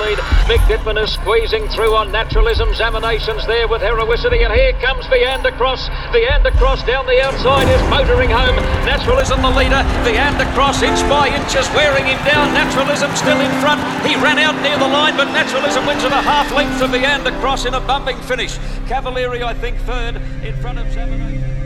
[0.00, 0.18] lead.
[0.48, 2.68] Mick Dittman is squeezing through on naturalism.
[2.70, 4.44] Examinations there with heroicity.
[4.44, 5.88] And here comes Veandercross.
[6.10, 8.56] Viander across down the outside is motoring home.
[8.84, 9.82] Naturalism the leader.
[10.04, 12.52] Veandercross inch by inch is wearing him down.
[12.54, 13.80] Naturalism still in front.
[14.06, 17.66] He ran out near the line, but Naturalism wins at a half length to Veandercross
[17.66, 18.58] in a bumping finish.
[18.88, 21.60] Cavalieri, I think, third in front of Examination.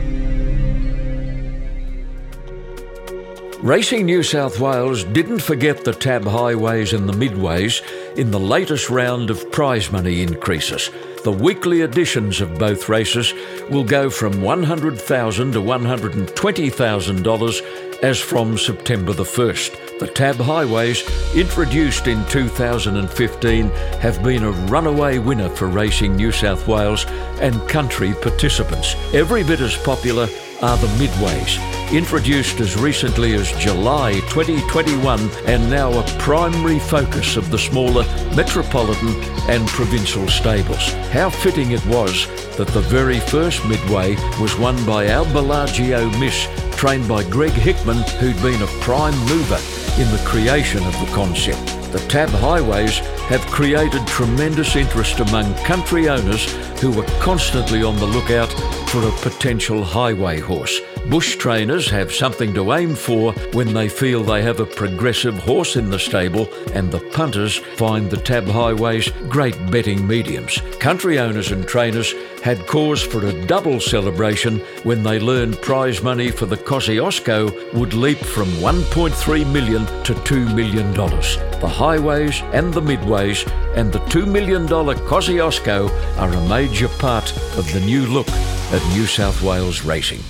[3.61, 7.81] Racing New South Wales didn't forget the tab highways and the midways
[8.17, 10.89] in the latest round of prize money increases.
[11.23, 13.33] The weekly editions of both races
[13.69, 19.99] will go from 100,000 to $120,000 as from September the 1st.
[19.99, 21.03] The tab highways,
[21.35, 27.05] introduced in 2015, have been a runaway winner for Racing New South Wales
[27.39, 28.95] and country participants.
[29.13, 30.27] Every bit as popular
[30.61, 31.59] are the midways,
[31.91, 38.03] introduced as recently as July 2021 and now a primary focus of the smaller
[38.35, 39.09] metropolitan
[39.49, 40.93] and provincial stables.
[41.11, 46.47] How fitting it was that the very first midway was won by Al Bellagio Miss,
[46.75, 49.59] trained by Greg Hickman, who'd been a prime mover
[49.99, 51.65] in the creation of the concept.
[51.91, 58.05] The Tab Highways have created tremendous interest among country owners who are constantly on the
[58.05, 58.51] lookout
[58.89, 60.79] for a potential highway horse.
[61.09, 65.75] Bush trainers have something to aim for when they feel they have a progressive horse
[65.75, 70.61] in the stable, and the punters find the tab highways great betting mediums.
[70.79, 72.13] Country owners and trainers
[72.45, 77.95] had cause for a double celebration when they learned prize money for the Kosciuszko would
[77.95, 81.37] leap from 1.3 million to 2 million dollars.
[81.59, 87.65] The highways and the midways and the $2 million Kosciuszko are a major part of
[87.73, 90.21] the new look at New South Wales racing.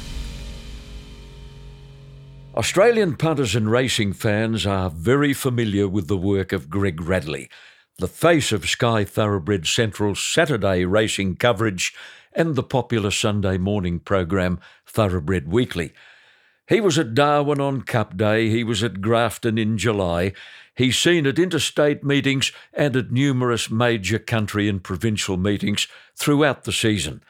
[2.56, 7.50] Australian punters and racing fans are very familiar with the work of Greg Radley,
[7.98, 11.94] the face of Sky Thoroughbred Central's Saturday racing coverage
[12.34, 15.94] and the popular Sunday morning program Thoroughbred Weekly.
[16.68, 20.34] He was at Darwin on Cup Day, he was at Grafton in July,
[20.76, 26.74] he's seen at interstate meetings and at numerous major country and provincial meetings throughout the
[26.74, 27.24] season.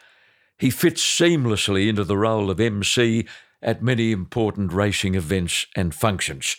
[0.57, 3.27] He fits seamlessly into the role of MC
[3.61, 6.55] at many important racing events and functions.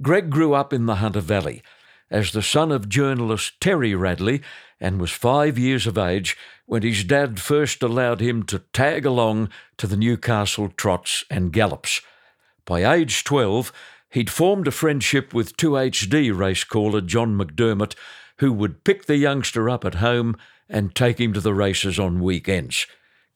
[0.00, 1.62] Greg grew up in the Hunter Valley
[2.14, 4.40] as the son of journalist Terry Radley
[4.80, 9.48] and was five years of age when his dad first allowed him to tag along
[9.78, 12.00] to the Newcastle trots and gallops.
[12.64, 13.72] By age 12,
[14.10, 17.96] he'd formed a friendship with 2HD race caller John McDermott,
[18.38, 20.36] who would pick the youngster up at home
[20.68, 22.86] and take him to the races on weekends.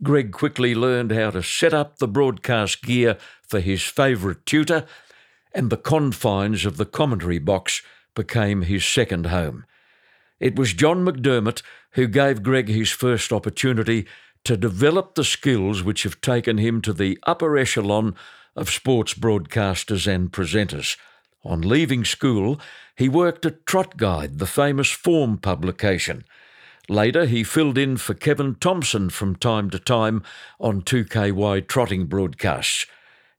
[0.04, 4.86] Greg quickly learned how to set up the broadcast gear for his favourite tutor,
[5.52, 7.82] and the confines of the commentary box
[8.18, 9.64] became his second home.
[10.40, 11.62] It was John McDermott
[11.92, 14.08] who gave Greg his first opportunity
[14.42, 18.16] to develop the skills which have taken him to the upper echelon
[18.56, 20.96] of sports broadcasters and presenters.
[21.44, 22.60] On leaving school,
[22.96, 26.24] he worked at Trot Guide, the famous form publication.
[26.88, 30.24] Later, he filled in for Kevin Thompson from time to time
[30.58, 32.84] on 2KY trotting broadcasts.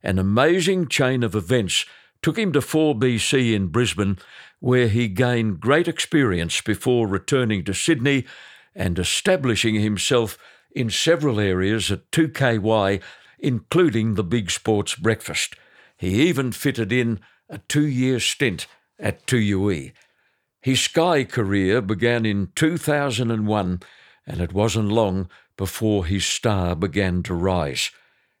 [0.02, 1.84] An amazing chain of events
[2.22, 4.18] took him to 4BC in Brisbane,
[4.58, 8.26] where he gained great experience before returning to Sydney
[8.74, 10.38] and establishing himself
[10.72, 13.00] in several areas at 2KY,
[13.38, 15.56] including the Big Sports Breakfast.
[15.96, 18.66] He even fitted in a two year stint
[18.98, 19.92] at 2UE.
[20.60, 23.80] His Sky career began in 2001,
[24.26, 27.90] and it wasn't long before his star began to rise.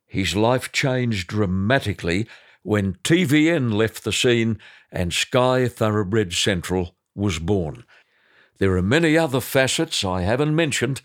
[0.06, 2.26] His life changed dramatically
[2.62, 4.58] when TVN left the scene
[4.90, 7.84] and Sky Thoroughbred Central was born.
[8.58, 11.00] There are many other facets I haven't mentioned,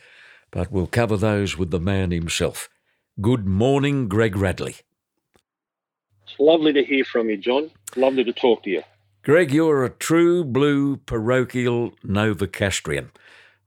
[0.52, 2.70] but we'll cover those with the man himself.
[3.22, 4.76] Good morning, Greg Radley.
[6.24, 7.72] It's lovely to hear from you, John.
[7.96, 8.84] Lovely to talk to you.
[9.24, 13.10] Greg, you're a true blue parochial Novocastrian.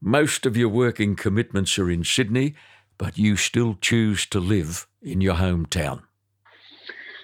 [0.01, 2.55] Most of your working commitments are in Sydney,
[2.99, 6.03] but you still choose to live in your hometown.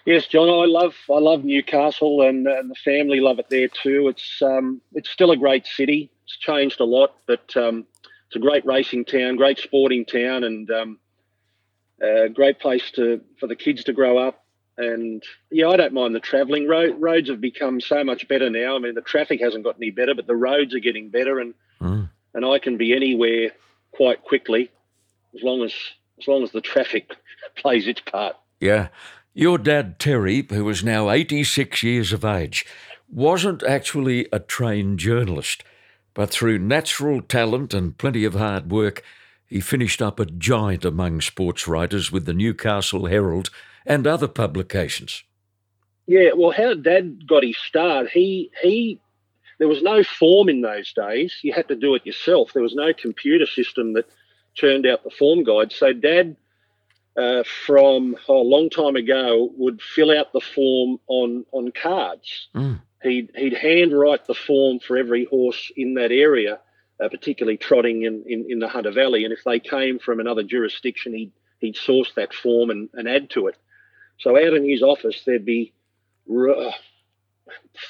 [0.06, 4.08] Yes, John, I love I love Newcastle, and, and the family love it there too.
[4.08, 6.10] It's um, it's still a great city.
[6.24, 7.86] It's changed a lot, but um,
[8.26, 10.98] it's a great racing town, great sporting town, and um,
[12.02, 14.44] a great place to for the kids to grow up
[14.76, 16.66] and yeah, I don't mind the travelling.
[16.66, 18.76] Road, roads have become so much better now.
[18.76, 21.54] I mean, the traffic hasn't got any better, but the roads are getting better, and
[21.80, 22.08] mm.
[22.34, 23.52] and I can be anywhere
[23.92, 24.70] quite quickly,
[25.34, 25.72] as long as
[26.18, 27.14] as long as the traffic
[27.56, 28.36] plays its part.
[28.60, 28.88] Yeah,
[29.34, 32.64] your dad Terry, who is now eighty six years of age,
[33.08, 35.62] wasn't actually a trained journalist,
[36.14, 39.02] But through natural talent and plenty of hard work,
[39.46, 43.50] he finished up a giant among sports writers with the Newcastle Herald
[43.84, 45.24] and other publications.
[46.06, 49.00] Yeah, well, how Dad got his start, he he
[49.58, 51.34] there was no form in those days.
[51.42, 52.52] You had to do it yourself.
[52.52, 54.06] There was no computer system that
[54.58, 55.72] turned out the form guide.
[55.72, 56.36] So Dad,
[57.16, 62.48] uh, from oh, a long time ago, would fill out the form on on cards.
[62.54, 62.80] Mm.
[63.02, 66.58] He'd he'd handwrite the form for every horse in that area,
[67.02, 69.24] uh, particularly trotting in, in, in the Hunter Valley.
[69.24, 73.30] And if they came from another jurisdiction, he'd he'd source that form and, and add
[73.30, 73.56] to it.
[74.18, 75.72] So out in his office, there'd be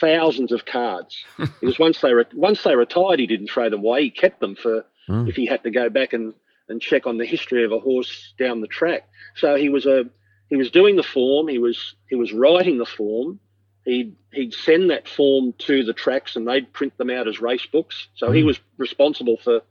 [0.00, 1.24] thousands of cards.
[1.38, 4.04] because once they re- once they retired, he didn't throw them away.
[4.04, 5.28] He kept them for Mm.
[5.28, 6.32] if he had to go back and,
[6.68, 9.08] and check on the history of a horse down the track.
[9.36, 10.04] So he was a
[10.48, 11.48] he was doing the form.
[11.48, 13.40] He was he was writing the form.
[13.84, 17.66] He'd he'd send that form to the tracks and they'd print them out as race
[17.66, 18.08] books.
[18.14, 18.46] So he Mm.
[18.46, 19.62] was responsible for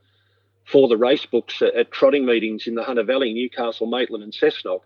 [0.65, 4.33] for the race books at, at trotting meetings in the Hunter Valley, Newcastle, Maitland, and
[4.33, 4.81] Cessnock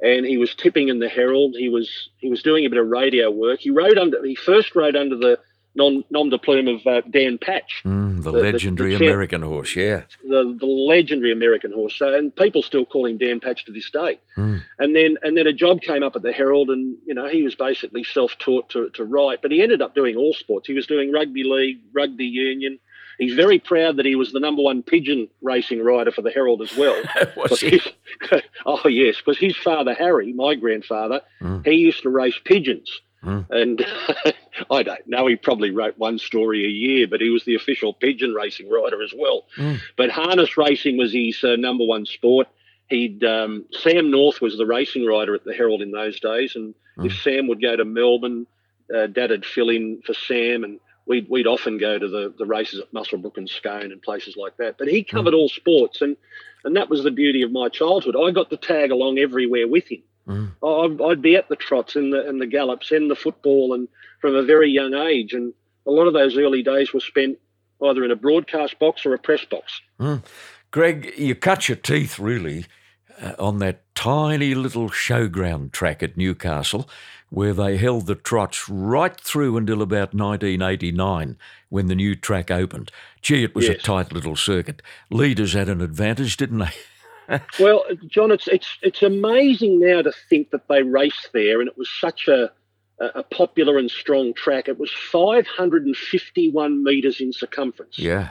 [0.00, 1.54] and he was tipping in the Herald.
[1.58, 3.60] He was he was doing a bit of radio work.
[3.60, 5.38] He wrote under he first wrote under the
[5.76, 9.08] nom, nom de plume of uh, Dan Patch, Mm, the, The- the- legendary the champ-
[9.08, 10.02] American horse, yeah.
[10.24, 11.94] the, the legendary American horse.
[11.96, 14.18] So, and people still call him Dan Patch to this day.
[14.36, 14.62] Mm.
[14.78, 17.42] And then and then a job came up at the Herald, and you know he
[17.42, 20.66] was basically self-taught to, to write, but he ended up doing all sports.
[20.66, 22.78] He was doing rugby league, rugby union.
[23.18, 26.60] He's very proud that he was the number one pigeon racing rider for the Herald
[26.60, 27.00] as well.
[27.36, 27.70] Was he?
[27.70, 27.88] his-
[28.66, 31.64] oh yes, because his father Harry, my grandfather, Mm.
[31.66, 32.90] he used to race pigeons,
[33.26, 33.50] Mm.
[33.50, 33.86] and
[34.70, 35.26] I don't know.
[35.26, 39.02] He probably wrote one story a year, but he was the official pigeon racing rider
[39.02, 39.44] as well.
[39.56, 39.80] Mm.
[39.96, 42.46] But harness racing was his uh, number one sport.
[42.88, 46.72] He'd um, Sam North was the racing rider at the Herald in those days, and
[46.98, 48.46] if Sam would go to Melbourne,
[48.94, 52.80] uh, Dad'd fill in for Sam, and we'd we'd often go to the, the races
[52.80, 54.78] at Muswellbrook and Scone and places like that.
[54.78, 56.16] But he covered all sports, and
[56.64, 58.14] and that was the beauty of my childhood.
[58.16, 60.02] I got to tag along everywhere with him.
[60.26, 60.52] Mm.
[60.62, 63.88] I'd, I'd be at the trots and the and the gallops and the football, and
[64.20, 65.32] from a very young age.
[65.32, 65.52] And
[65.86, 67.38] a lot of those early days were spent
[67.82, 69.80] either in a broadcast box or a press box.
[70.70, 72.66] Greg, you cut your teeth really
[73.20, 76.88] uh, on that tiny little showground track at Newcastle,
[77.30, 81.38] where they held the trots right through until about 1989
[81.68, 82.90] when the new track opened.
[83.22, 84.82] Gee, it was a tight little circuit.
[85.10, 86.70] Leaders had an advantage, didn't they?
[87.60, 91.76] Well, John, it's it's it's amazing now to think that they raced there, and it
[91.78, 92.50] was such a
[92.98, 94.68] a popular and strong track.
[94.68, 97.98] It was 551 metres in circumference.
[97.98, 98.30] Yeah.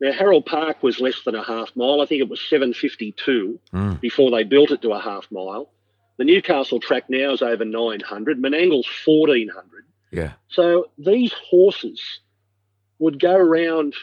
[0.00, 2.00] Now Harold Park was less than a half mile.
[2.00, 4.00] I think it was 752 Mm.
[4.00, 5.70] before they built it to a half mile.
[6.16, 8.38] The Newcastle track now is over 900.
[8.40, 9.84] Menangle's 1400.
[10.10, 10.32] Yeah.
[10.48, 12.20] So these horses
[12.98, 13.94] would go around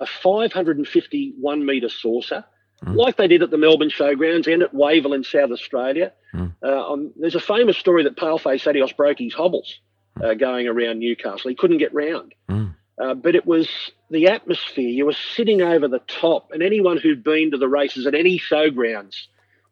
[0.00, 2.44] a 551 metre saucer,
[2.84, 2.94] Mm.
[2.94, 6.12] like they did at the Melbourne Showgrounds and at Wayville in South Australia.
[6.34, 6.54] Mm.
[6.62, 9.80] Uh, um, there's a famous story that Paleface Adios broke his hobbles
[10.22, 11.48] uh, going around Newcastle.
[11.48, 12.34] He couldn't get round.
[12.50, 12.74] Mm.
[12.98, 13.68] Uh, but it was
[14.10, 14.88] the atmosphere.
[14.88, 18.38] You were sitting over the top, and anyone who'd been to the races at any
[18.38, 19.16] showgrounds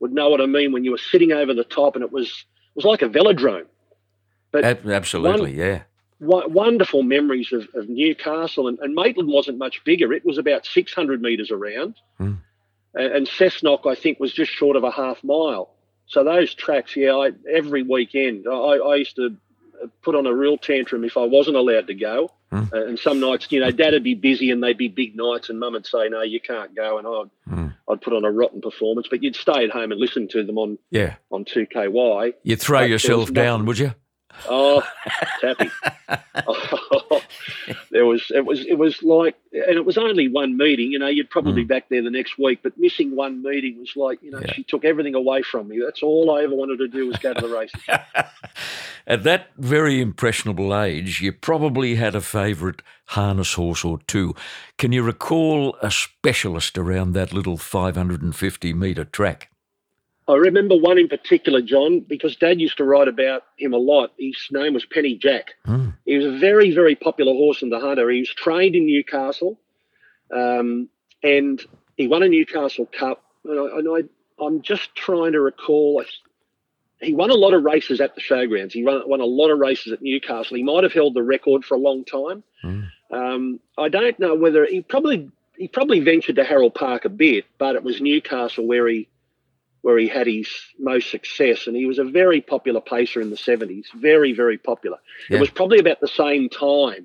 [0.01, 2.27] would know what I mean when you were sitting over the top, and it was
[2.27, 3.67] it was like a velodrome.
[4.51, 5.83] But Ab- absolutely, yeah.
[6.21, 10.13] wo- wonderful memories of, of Newcastle, and, and Maitland wasn't much bigger.
[10.13, 12.35] It was about 600 metres around, Hmm.
[12.95, 15.71] And, and Cessnock, I think, was just short of a half mile.
[16.07, 19.37] So those tracks, yeah, I, every weekend, I, I used to
[20.03, 22.31] put on a real tantrum if I wasn't allowed to go.
[22.53, 25.51] Uh, and some nights, you know, Dad would be busy and they'd be big nights,
[25.51, 27.69] and Mum would say, "No, you can't go," and I'd Hmm.
[27.91, 29.09] I'd put on a rotten performance.
[29.11, 31.17] But you'd stay at home and listen to them on Yeah.
[31.33, 32.33] on 2KY.
[32.45, 33.67] You'd throw But yourself down, nothing.
[33.67, 33.95] would you?
[34.49, 34.83] Oh,
[35.41, 35.71] tappy.
[37.91, 40.93] there was it was it was like, and it was only one meeting.
[40.93, 41.69] You know, you'd probably be hmm.
[41.69, 44.53] back there the next week, but missing one meeting was like, you know, Yeah.
[44.53, 45.81] she took everything away from me.
[45.85, 47.81] That's all I ever wanted to do was go to the races.
[49.07, 54.35] At that very impressionable age, you probably had a favourite harness horse or two.
[54.79, 59.51] Can you recall a specialist around that little 550 metre track?
[60.27, 64.13] I remember one in particular, John, because Dad used to write about him a lot.
[64.19, 65.55] His name was Penny Jack.
[65.67, 65.91] Hmm.
[66.07, 68.09] He was a very, very popular horse in the hunter.
[68.11, 69.59] He was trained in Newcastle,
[70.35, 70.89] um,
[71.23, 71.63] and
[71.97, 73.23] he won a Newcastle Cup.
[73.45, 76.03] And, I, and I, I'm just trying to recall.
[77.01, 78.73] He won a lot of races at the showgrounds.
[78.73, 80.57] He won, won a lot of races at Newcastle.
[80.57, 82.43] He might have held the record for a long time.
[82.63, 82.81] Hmm.
[83.11, 87.45] Um, I don't know whether he probably he probably ventured to Harold Park a bit,
[87.59, 89.09] but it was Newcastle where he
[89.85, 90.49] where he had his
[90.79, 93.85] most success, and he was a very popular pacer in the 70s.
[93.95, 94.97] Very, very popular.
[95.29, 95.37] Yeah.
[95.37, 97.05] It was probably about the same time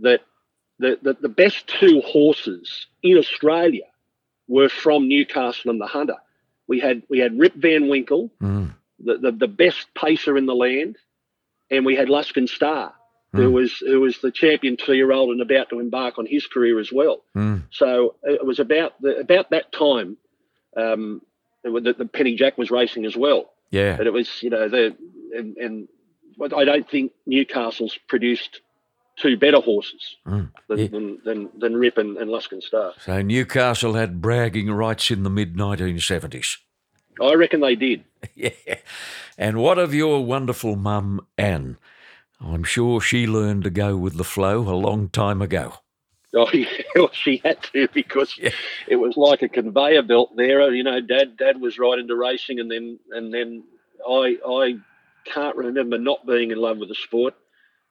[0.00, 0.22] that
[0.80, 3.84] the, the, the best two horses in Australia
[4.48, 6.16] were from Newcastle and the Hunter.
[6.66, 8.74] We had we had Rip Van Winkle, Mm.
[8.98, 10.96] the, the, the best pacer in the land,
[11.70, 12.92] and we had Luskin Star,
[13.32, 13.52] who Mm.
[13.52, 16.80] was who was the champion two year old and about to embark on his career
[16.80, 17.22] as well.
[17.36, 17.62] Mm.
[17.70, 20.16] So it was about the, about that time
[20.76, 21.22] um,
[21.64, 23.50] that the Penny Jack was racing as well.
[23.70, 23.96] Yeah.
[23.96, 24.96] But it was you know the
[25.36, 25.88] and, and
[26.38, 28.60] but I don't think Newcastle's produced
[29.16, 30.50] two better horses Mm.
[30.68, 30.86] than, Yeah.
[30.88, 32.92] than, than, than Rip and, and Luskin Star.
[33.00, 36.56] So Newcastle had bragging rights in the mid 1970s.
[37.22, 38.04] I reckon they did.
[38.34, 38.50] Yeah.
[39.38, 41.76] And what of your wonderful mum, Anne?
[42.40, 45.74] I'm sure she learned to go with the flow a long time ago.
[46.36, 48.50] Oh, yeah, well, she had to because Yeah.
[48.88, 50.72] it was like a conveyor belt there.
[50.74, 53.62] You know, Dad, Dad was right into racing, and then and then
[54.08, 54.74] I I
[55.26, 57.34] can't remember not being in love with the sport.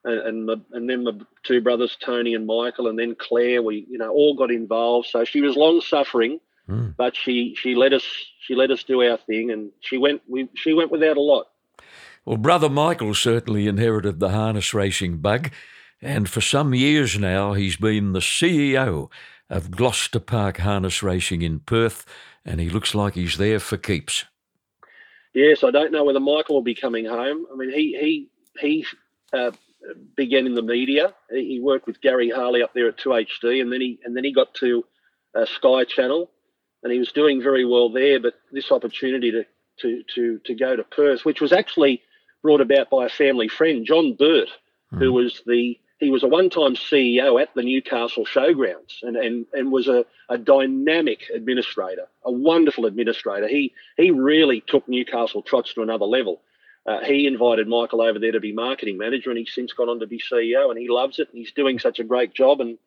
[0.04, 1.12] And and, my, and then my
[1.44, 5.08] two brothers, Tony and Michael, and then Claire, we you know all got involved.
[5.08, 6.96] So she was long suffering, Mm.
[6.98, 8.04] but she she let us
[8.40, 11.48] she let us do our thing, and she went we she went without a lot.
[12.26, 15.52] Well, brother Michael certainly inherited the harness racing bug,
[16.04, 19.10] and for some years now he's been the CEO
[19.50, 22.06] of Gloucester Park Harness Racing in Perth,
[22.46, 24.26] and he looks like he's there for keeps.
[25.34, 27.46] Yes, I don't know whether Michael will be coming home.
[27.52, 28.30] I mean, he he
[28.60, 28.86] he
[29.32, 29.52] uh,
[30.16, 31.14] began in the media.
[31.30, 34.34] He worked with Gary Harley up there at 2HD, and then he and then he
[34.34, 34.86] got to
[35.36, 36.30] uh, Sky Channel,
[36.84, 38.20] and he was doing very well there.
[38.20, 39.46] But this opportunity to
[39.80, 42.02] to to to go to Perth, which was actually
[42.42, 44.50] brought about by a family friend, John Burt,
[44.92, 49.72] who was the he was a one-time CEO at the Newcastle Showgrounds and, and, and
[49.72, 53.48] was a, a dynamic administrator, a wonderful administrator.
[53.48, 56.42] He he really took Newcastle Trots to another level.
[56.86, 60.02] Uh, he invited Michael over there to be marketing manager, and he's since gone on
[60.02, 62.60] to be CEO, and he loves it, and he's doing such a great job.
[62.60, 62.78] And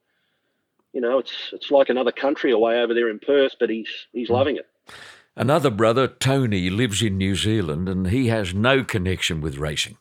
[0.92, 4.28] you know, it's it's like another country away over there in Perth, but he's he's
[4.28, 4.68] loving it.
[5.34, 9.96] Another brother, Tony, lives in New Zealand, and he has no connection with racing.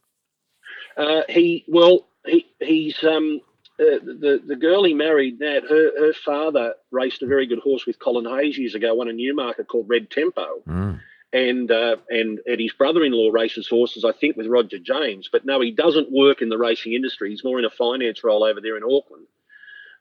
[0.98, 3.42] Uh, he well, he he's um
[3.80, 5.64] uh, the the girl he married, Nat.
[5.68, 9.14] Her her father raced a very good horse with Colin Hayes years ago, won a
[9.14, 11.00] Newmarket called Red Tempo, Mm.
[11.34, 15.30] and uh, and and his brother-in-law races horses, I think, with Roger James.
[15.32, 17.32] But no, he doesn't work in the racing industry.
[17.32, 19.28] He's more in a finance role over there in Auckland.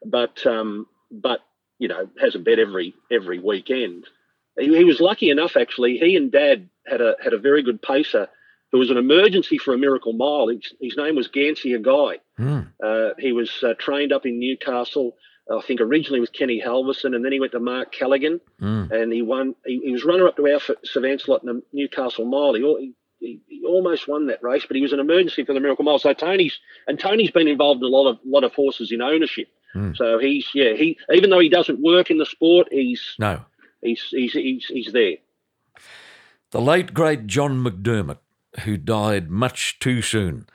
[0.05, 1.41] But um, but
[1.79, 4.07] you know, has a bet every every weekend.
[4.57, 5.99] He, he was lucky enough, actually.
[5.99, 8.29] He and Dad had a had a very good pacer.
[8.75, 10.49] There was an emergency for a miracle mile.
[10.49, 12.19] His, his name was Gansey Guy.
[12.41, 12.73] Mm.
[12.83, 15.15] Uh, he was uh, trained up in Newcastle.
[15.49, 18.91] I think originally with Kenny Halverson, and then he went to Mark Callaghan, Mm.
[18.91, 19.55] and he won.
[19.65, 22.55] He, he was runner up to our Sir Lancelot in the Newcastle Mile.
[22.55, 25.61] He, he, he, he almost won that race, but he was an emergency for the
[25.61, 26.01] Miracle Mile.
[26.01, 29.47] So Tony's and Tony's been involved in a lot of lot of horses in ownership.
[29.77, 29.97] Mm.
[29.97, 33.45] So he's yeah he even though he doesn't work in the sport, he's No.
[33.83, 35.19] he's he's he's, he's there.
[36.51, 38.19] The late, great John McDermott,
[38.61, 40.47] who died much too soon,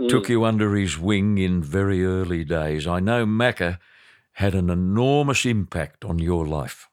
[0.00, 0.08] Mm.
[0.08, 2.86] took you under his wing in very early days.
[2.86, 3.78] I know Macca
[4.32, 6.88] had an enormous impact on your life.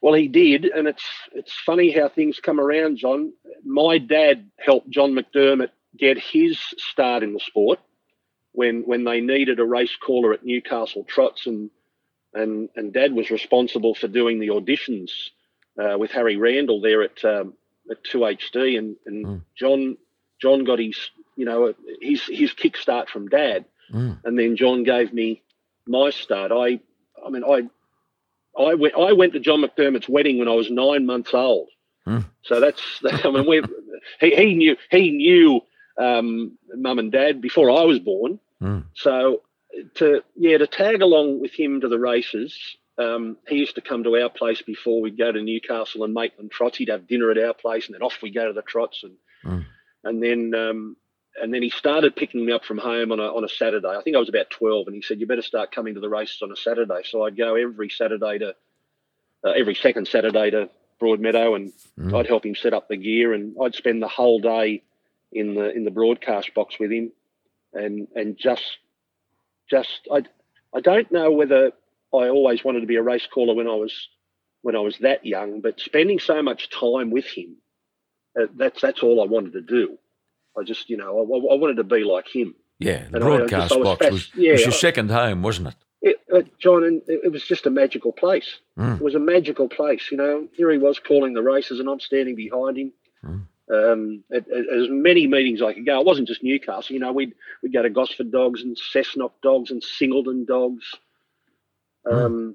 [0.00, 3.32] Well, he did, and it's it's funny how things come around, John.
[3.64, 7.80] My dad helped John McDermott get his start in the sport
[8.52, 11.70] when when they needed a race caller at Newcastle Trots, and
[12.34, 15.10] and and Dad was responsible for doing the auditions
[15.80, 17.54] uh, with Harry Randall there at um,
[17.90, 19.42] at 2HD, and and Mm.
[19.56, 19.96] John
[20.40, 24.18] John got his you know his his kickstart from Dad, Mm.
[24.24, 25.42] and then John gave me
[25.86, 26.52] my start.
[26.52, 26.80] I
[27.24, 27.68] I mean I
[28.60, 31.68] I went I went to John McDermott's wedding when I was nine months old.
[32.04, 32.20] Hmm.
[32.42, 32.82] So that's
[33.24, 33.62] I mean we
[34.20, 35.60] he, he knew he knew
[35.98, 38.38] um, mum and dad before I was born.
[38.60, 38.84] Mm.
[38.94, 39.42] So
[39.96, 42.76] to yeah to tag along with him to the races.
[43.02, 46.50] Um, he used to come to our place before we'd go to Newcastle and Maitland
[46.50, 46.78] Trots.
[46.78, 49.14] He'd have dinner at our place, and then off we go to the Trots, and
[49.44, 49.64] Mm.
[50.04, 50.96] and then um,
[51.40, 53.88] and then he started picking me up from home on a on a Saturday.
[53.88, 56.08] I think I was about twelve, and he said, "You better start coming to the
[56.08, 58.54] races on a Saturday." So I'd go every Saturday to
[59.44, 62.16] uh, every second Saturday to Broadmeadow, and Mm.
[62.16, 64.82] I'd help him set up the gear, and I'd spend the whole day
[65.32, 67.10] in the in the broadcast box with him,
[67.72, 68.78] and and just
[69.68, 70.22] just I
[70.72, 71.72] I don't know whether
[72.14, 74.08] I always wanted to be a race caller when I was
[74.62, 77.56] when I was that young, but spending so much time with him,
[78.40, 79.98] uh, that's that's all I wanted to do.
[80.58, 82.54] I just you know I, I wanted to be like him.
[82.78, 84.76] Yeah, the And I- I broadcast just- I was box was, yeah, was your I-
[84.76, 85.74] second home, wasn't it?
[86.04, 88.58] It, uh, John, and it, it was just a magical place.
[88.76, 88.96] Mm.
[88.96, 90.08] It was a magical place.
[90.10, 92.92] You know, here he was calling the races, and I'm standing behind him.
[93.24, 93.46] Mm.
[93.72, 96.00] um, at, at as many meetings I could go.
[96.00, 96.92] It wasn't just Newcastle.
[96.94, 100.84] You know, we'd we'd go to Gosford Dogs and Cessnock Dogs and Singleton Dogs.
[102.10, 102.54] Um,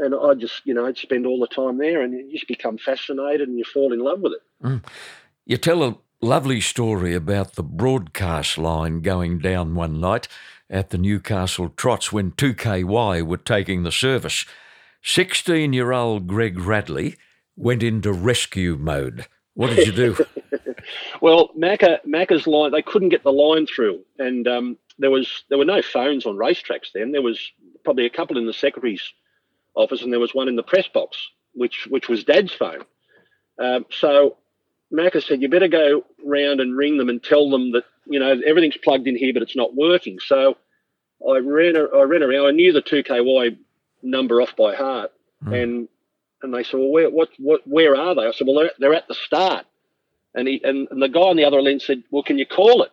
[0.00, 0.04] mm.
[0.04, 2.78] And I just, you know, I'd spend all the time there, and you just become
[2.78, 4.66] fascinated, and you fall in love with it.
[4.66, 4.84] Mm.
[5.46, 10.26] You tell a lovely story about the broadcast line going down one night
[10.70, 14.44] at the Newcastle Trots when 2KY were taking the service.
[15.02, 17.16] 16 year old Greg Radley
[17.56, 19.26] went into rescue mode.
[19.52, 20.16] What did you do?
[21.20, 24.00] well, Macca, Macca's line, they couldn't get the line through.
[24.18, 27.12] And um, there was there were no phones on racetracks then.
[27.12, 27.52] There was
[27.84, 29.12] probably a couple in the secretary's
[29.74, 32.84] office, and there was one in the press box, which which was Dad's phone.
[33.58, 34.36] Um, so
[34.92, 38.40] Macca said, "You better go round and ring them and tell them that you know
[38.46, 40.56] everything's plugged in here, but it's not working." So
[41.28, 42.46] I ran I ran around.
[42.46, 43.56] I knew the two KY
[44.02, 45.12] number off by heart,
[45.44, 45.62] mm.
[45.62, 45.88] and
[46.42, 48.94] and they said, "Well, where what what where are they?" I said, "Well, they're, they're
[48.94, 49.66] at the start."
[50.34, 52.82] And he and, and the guy on the other end said, "Well, can you call
[52.82, 52.92] it?"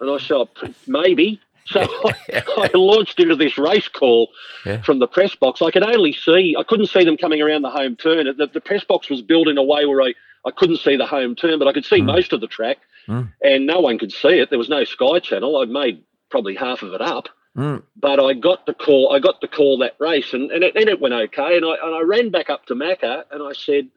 [0.00, 0.48] And I said, oh,
[0.86, 2.14] "Maybe." So I,
[2.56, 4.30] I, launched into this race call
[4.64, 4.82] yeah.
[4.82, 5.62] from the press box.
[5.62, 8.26] I could only see, I couldn't see them coming around the home turn.
[8.36, 10.14] The, the press box was built in a way where I,
[10.44, 12.06] I couldn't see the home turn, but I could see mm.
[12.06, 13.30] most of the track, mm.
[13.42, 14.50] and no one could see it.
[14.50, 15.58] There was no Sky Channel.
[15.58, 17.28] I'd made probably half of it up.
[17.56, 17.82] Mm.
[17.96, 19.12] But I got the call.
[19.12, 21.56] I got to call that race, and and it, and it went okay.
[21.56, 23.88] And I and I ran back up to Macca, and I said,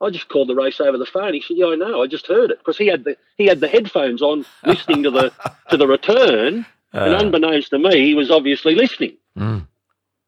[0.00, 1.34] I just called the race over the phone.
[1.34, 2.02] He said, "Yeah, I know.
[2.02, 5.10] I just heard it because he had the he had the headphones on, listening to
[5.10, 5.32] the
[5.70, 9.16] to the return, uh, and unbeknownst to me, he was obviously listening.
[9.36, 9.66] Mm.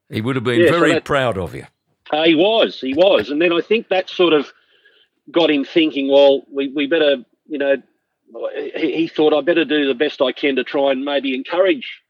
[0.08, 1.66] He would have been yeah, very so that, proud of you.
[2.11, 4.52] Uh, he was, he was, and then I think that sort of
[5.30, 6.11] got him thinking.
[6.11, 7.76] Well, we we better, you know,
[8.54, 12.02] he, he thought I better do the best I can to try and maybe encourage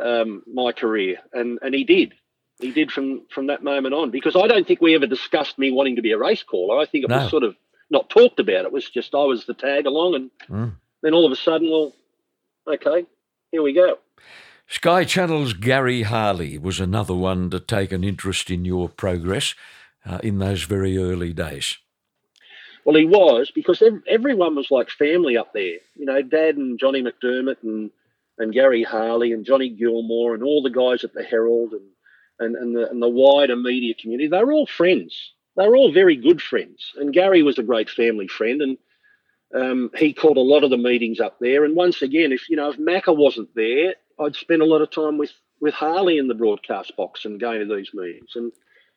[0.00, 2.14] um, my career, and and he did.
[2.60, 5.70] He did from from that moment on because I don't think we ever discussed me
[5.70, 6.78] wanting to be a race caller.
[6.78, 7.18] I think it no.
[7.18, 7.56] was sort of
[7.90, 8.64] not talked about.
[8.64, 10.72] It was just I was the tag along, and mm.
[11.02, 11.92] then all of a sudden, well,
[12.66, 13.06] okay,
[13.50, 13.98] here we go.
[14.66, 19.54] Sky Channel's Gary Harley was another one to take an interest in your progress
[20.04, 21.78] uh, in those very early days.
[22.84, 25.78] Well, he was because everyone was like family up there.
[25.94, 27.90] You know, Dad and Johnny McDermott and
[28.38, 31.82] and Gary Harley and Johnny Gilmore and all the guys at the Herald and
[32.40, 35.32] and, and, the, and the wider media community, they were all friends.
[35.56, 36.92] They were all very good friends.
[36.96, 38.62] And Gary was a great family friend.
[38.62, 38.78] And
[39.54, 41.64] um, he called a lot of the meetings up there.
[41.64, 44.90] And once again, if you know, if Macca wasn't there, I'd spend a lot of
[44.90, 48.32] time with with Harley in the broadcast box and going to these meetings.
[48.34, 48.52] And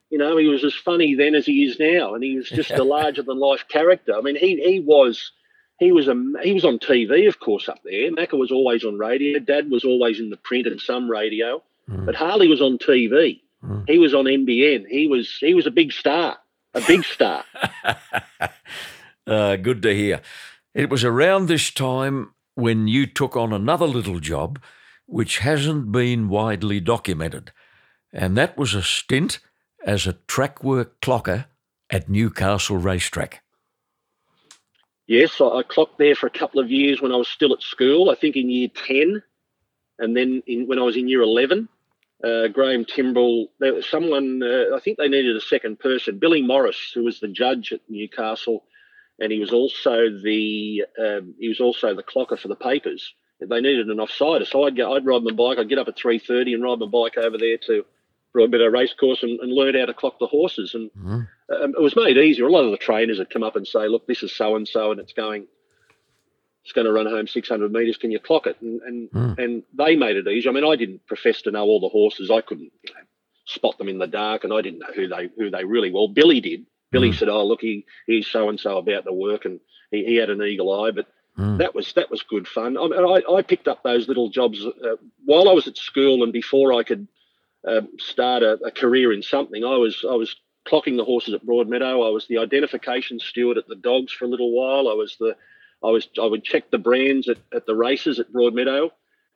[0.10, 2.72] you know, he was as funny then as he is now, and he was just
[2.72, 4.14] a larger than life character.
[4.16, 5.32] I mean, he he was
[5.80, 8.12] he was a he was on TV, of course, up there.
[8.12, 9.40] Macca was always on radio.
[9.40, 12.06] Dad was always in the print and some radio, mm.
[12.06, 13.42] but Harley was on TV.
[13.64, 13.88] Mm.
[13.88, 14.86] He was on NBN.
[14.88, 16.38] He was he was a big star,
[16.74, 17.46] a big star.
[19.32, 20.22] uh, good to hear.
[20.74, 24.62] It was around this time when you took on another little job,
[25.06, 27.52] which hasn't been widely documented,
[28.14, 29.40] and that was a stint
[29.86, 31.46] as a track work clocker
[31.90, 33.42] at Newcastle Racetrack.
[35.08, 38.10] Yes, I, clocked there for a couple of years when I was still at school.
[38.10, 39.22] I think in year ten,
[40.00, 41.68] and then in, when I was in year eleven,
[42.24, 43.48] uh, Graham Timbrell.
[43.60, 44.42] There was someone.
[44.44, 46.20] Uh, I think they needed a second person.
[46.20, 48.64] Billy Morris, who was the judge at Newcastle,
[49.20, 53.14] and he was also the um, he was also the clocker for the papers.
[53.40, 54.94] They needed an offsider, so I'd go.
[54.94, 55.58] I'd ride my bike.
[55.58, 57.86] I'd get up at three thirty and ride my bike over there to
[58.32, 60.74] for a bit of a race course and, and learn how to clock the horses.
[60.74, 61.64] And mm-hmm.
[61.64, 62.46] um, it was made easier.
[62.46, 64.68] A lot of the trainers had come up and say, "Look, this is so and
[64.68, 65.48] so, and it's going."
[66.64, 67.98] It's going to run home 600 metres.
[67.98, 68.56] Can you clock it?
[68.62, 69.44] And and, mm.
[69.44, 70.48] and they made it easy.
[70.48, 72.30] I mean, I didn't profess to know all the horses.
[72.30, 73.00] I couldn't you know,
[73.46, 76.08] spot them in the dark, and I didn't know who they who they really well.
[76.08, 76.68] Billy did.
[76.92, 77.18] Billy mm.
[77.18, 80.30] said, "Oh, look, he he's so and so about the work," and he, he had
[80.30, 80.92] an eagle eye.
[80.92, 81.58] But mm.
[81.58, 82.78] that was that was good fun.
[82.78, 86.24] I, mean, I, I picked up those little jobs uh, while I was at school
[86.24, 87.08] and before I could
[87.68, 89.64] uh, start a, a, career in something.
[89.64, 90.36] I was I was
[90.68, 92.06] clocking the horses at Broadmeadow.
[92.06, 94.90] I was the identification steward at the dogs for a little while.
[94.90, 95.36] I was the
[95.84, 98.92] I was I would check the brands at, at the races at Broadmeadow.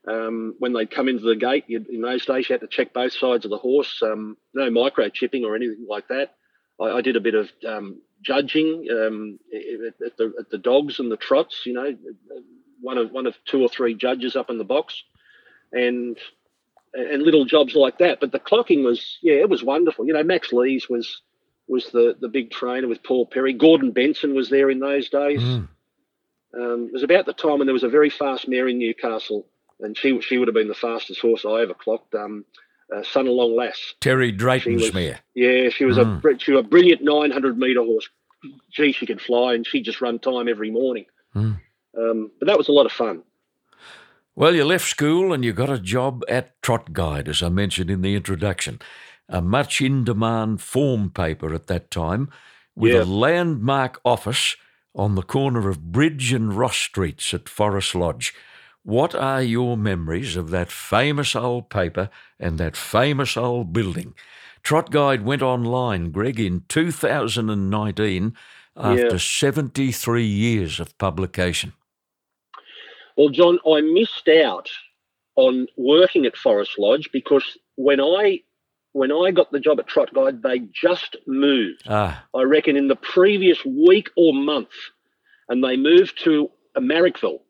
[0.08, 3.13] Um, when they'd come into the gate, in those days you had to check both
[3.13, 4.04] sides of the horse.
[4.04, 6.36] Um, no microchipping or anything like that.
[6.80, 11.00] I, I did a bit of um, judging um, at, at, the, at the dogs
[11.00, 11.66] and the trots.
[11.66, 11.96] You know,
[12.82, 15.04] one of one of two or three judges up in the box,
[15.72, 16.18] and
[16.94, 18.20] and little jobs like that.
[18.20, 20.06] But the clocking was, yeah, it was wonderful.
[20.08, 21.22] You know, Max Lees was
[21.68, 23.54] was the the big trainer with Paul Perry.
[23.54, 25.42] Gordon Benson was there in those days.
[25.42, 25.68] Mm.
[26.58, 29.46] Um, it was about the time when there was a very fast mare in Newcastle,
[29.80, 32.16] and she she would have been the fastest horse I ever clocked.
[32.16, 32.46] Um,
[32.93, 33.95] uh, Sunalong Lass.
[34.02, 35.19] Terry Drayton's mare.
[35.34, 36.24] Yeah, she was mm.
[36.24, 38.10] a she was a brilliant 900 metre horse.
[38.71, 41.06] gee, she could fly, and she just run time every morning.
[41.36, 41.60] Mm.
[41.98, 43.24] Um, but that was a lot of fun.
[44.36, 47.89] Well, you left school and you got a job at Trot Guide, as I mentioned
[47.89, 48.82] in the introduction,
[49.30, 52.30] a much in demand form paper at that time,
[52.76, 53.04] with Yeah.
[53.04, 54.58] a landmark office
[54.93, 58.34] on the corner of Bridge and Ross Streets at Forest Lodge.
[58.86, 62.08] What are your memories of that famous old paper
[62.39, 64.13] and that famous old building?
[64.62, 68.38] Trot Guide went online, Greg, in 2019
[68.78, 69.17] after Yeah.
[69.17, 71.74] 73 years of publication.
[73.17, 74.69] Well, John, I missed out
[75.36, 78.41] on working at Forest Lodge because when I
[78.91, 81.82] when I got the job at Trot Guide, they just moved.
[81.89, 84.76] Ah, I reckon in the previous week or month,
[85.50, 87.41] and they moved to Marrickville,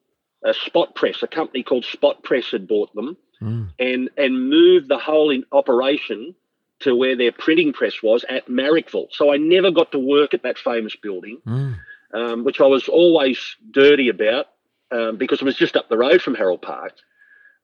[0.45, 4.87] a Spot Press, a company called Spot Press had bought them, mm, and and moved
[4.87, 6.35] the whole in operation
[6.79, 9.07] to where their printing press was at Marrickville.
[9.11, 11.75] So I never got to work at that famous building, mm,
[12.13, 14.47] um, which I was always dirty about
[14.91, 16.93] um, because it was just up the road from Harold Park.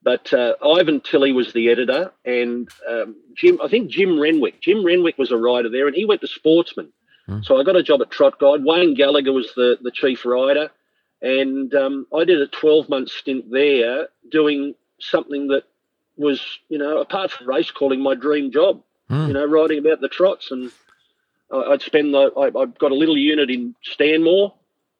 [0.03, 4.59] But uh, Ivan Tilley was the editor, and um, Jim, I think Jim Renwick.
[4.59, 6.91] Jim Renwick was a writer there, and he went to Sportsman.
[7.27, 7.41] Hmm.
[7.43, 8.63] So I got a job at Trot Guide.
[8.63, 10.71] Wayne Gallagher was the, the chief writer,
[11.21, 15.63] and um, I did a 12 month stint there doing something that
[16.17, 18.83] was, you know, apart from race calling, my dream job.
[19.09, 19.27] mm.
[19.27, 20.71] You know, writing about the trots, and
[21.51, 22.31] I- I'd spend the.
[22.37, 24.53] I, I've got a little unit in Stanmore.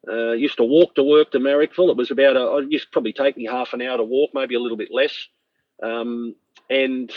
[0.08, 1.92] Uh, used to walk to work to Marrickville.
[1.92, 2.58] It was about a.
[2.58, 4.90] It used to probably take me half an hour to walk, maybe a little bit
[4.92, 5.28] less.
[5.84, 6.36] Um,
[6.70, 7.12] and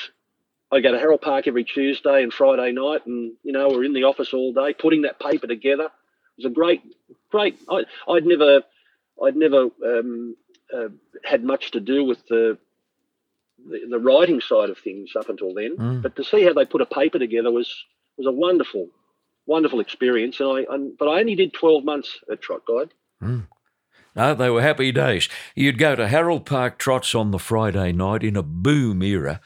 [0.71, 3.95] I go to Harold Park every Tuesday and Friday night, and you know we're in
[3.95, 5.85] the office all day putting that paper together.
[5.85, 6.83] It was a great,
[7.31, 7.59] great.
[7.71, 8.63] I, I'd never,
[9.23, 10.37] I'd never um,
[10.75, 10.89] uh,
[11.25, 12.59] had much to do with the,
[13.69, 15.77] the the writing side of things up until then.
[15.77, 16.03] Mm.
[16.03, 17.73] But to see how they put a paper together was
[18.17, 18.89] was a wonderful,
[19.47, 20.41] wonderful experience.
[20.41, 22.91] And I, and, but I only did twelve months at Trot Guide.
[24.17, 25.29] No, they were happy days.
[25.57, 29.41] You'd go to Harold Park Trots on the Friday night in a boom era,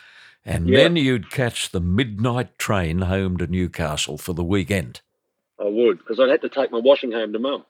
[0.45, 0.79] and Yeah.
[0.79, 5.01] then you'd catch the midnight train home to Newcastle for the weekend.
[5.59, 7.65] I would because I'd had to take my washing home to mum.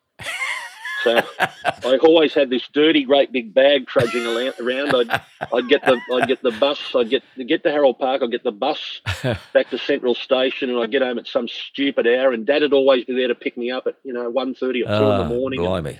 [1.04, 4.94] So I always had this dirty, great big bag trudging around.
[4.94, 5.20] I'd,
[5.52, 6.78] I'd get the I'd get the bus.
[6.94, 8.22] I'd get get to Harold Park.
[8.22, 9.00] I'd get the bus
[9.52, 12.32] back to Central Station, and I'd get home at some stupid hour.
[12.32, 14.82] And Dad would always be there to pick me up at you know one thirty
[14.82, 15.60] or two in Ah, the morning.
[15.60, 15.98] And, Blimey.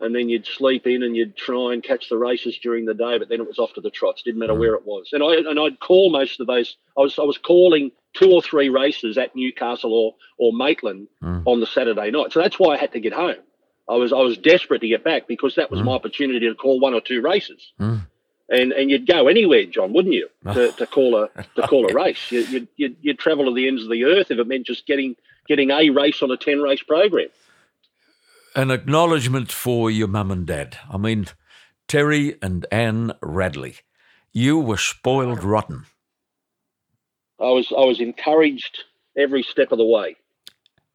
[0.00, 3.18] and then you'd sleep in and you'd try and catch the races during the day.
[3.18, 4.22] But then it was off to the trots.
[4.22, 4.58] Didn't matter Mm.
[4.58, 5.08] where it was.
[5.12, 6.76] And I and I'd call most of those.
[6.98, 11.42] I was I was calling two or three races at Newcastle or or Maitland Mm.
[11.46, 12.32] on the Saturday night.
[12.32, 13.36] So that's why I had to get home.
[13.88, 15.84] I was I was desperate to get back because that was Mm.
[15.84, 17.72] my opportunity to call one or two races.
[17.80, 18.06] Mm.
[18.48, 21.94] And and you'd go anywhere, John, wouldn't you, to, to call a to call a
[21.94, 22.30] race?
[22.30, 24.86] You, you'd, you'd you'd travel to the ends of the earth if it meant just
[24.86, 25.16] getting
[25.48, 27.28] getting a race on a ten race program.
[28.54, 30.78] An acknowledgement for your mum and dad.
[30.90, 31.26] I mean,
[31.88, 33.76] Terry and Anne Radley.
[34.32, 35.84] You were spoiled rotten.
[37.38, 38.84] I was I was encouraged
[39.16, 40.16] every step of the way.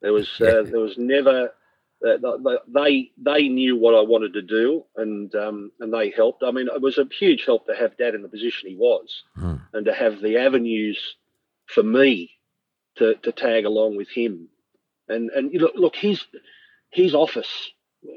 [0.02, 1.54] There was uh, there was never
[2.02, 6.44] they they knew what I wanted to do and um, and they helped.
[6.44, 9.24] I mean, it was a huge help to have Dad in the position he was
[9.36, 9.56] Hmm.
[9.74, 11.00] and to have the avenues
[11.68, 12.32] for me
[12.98, 14.50] to, to tag along with him.
[15.08, 16.26] And and look look his
[16.92, 17.72] his office.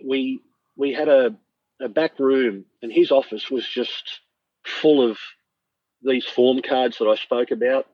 [0.06, 0.40] We
[0.76, 1.36] we had a
[1.80, 4.20] a back room and his office was just
[4.64, 5.18] full of
[6.02, 7.86] these form cards that I spoke about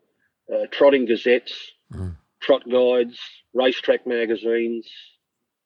[0.52, 1.54] uh, trotting gazettes,
[1.92, 2.16] Mm.
[2.40, 3.18] trot guides,
[3.52, 4.88] racetrack magazines,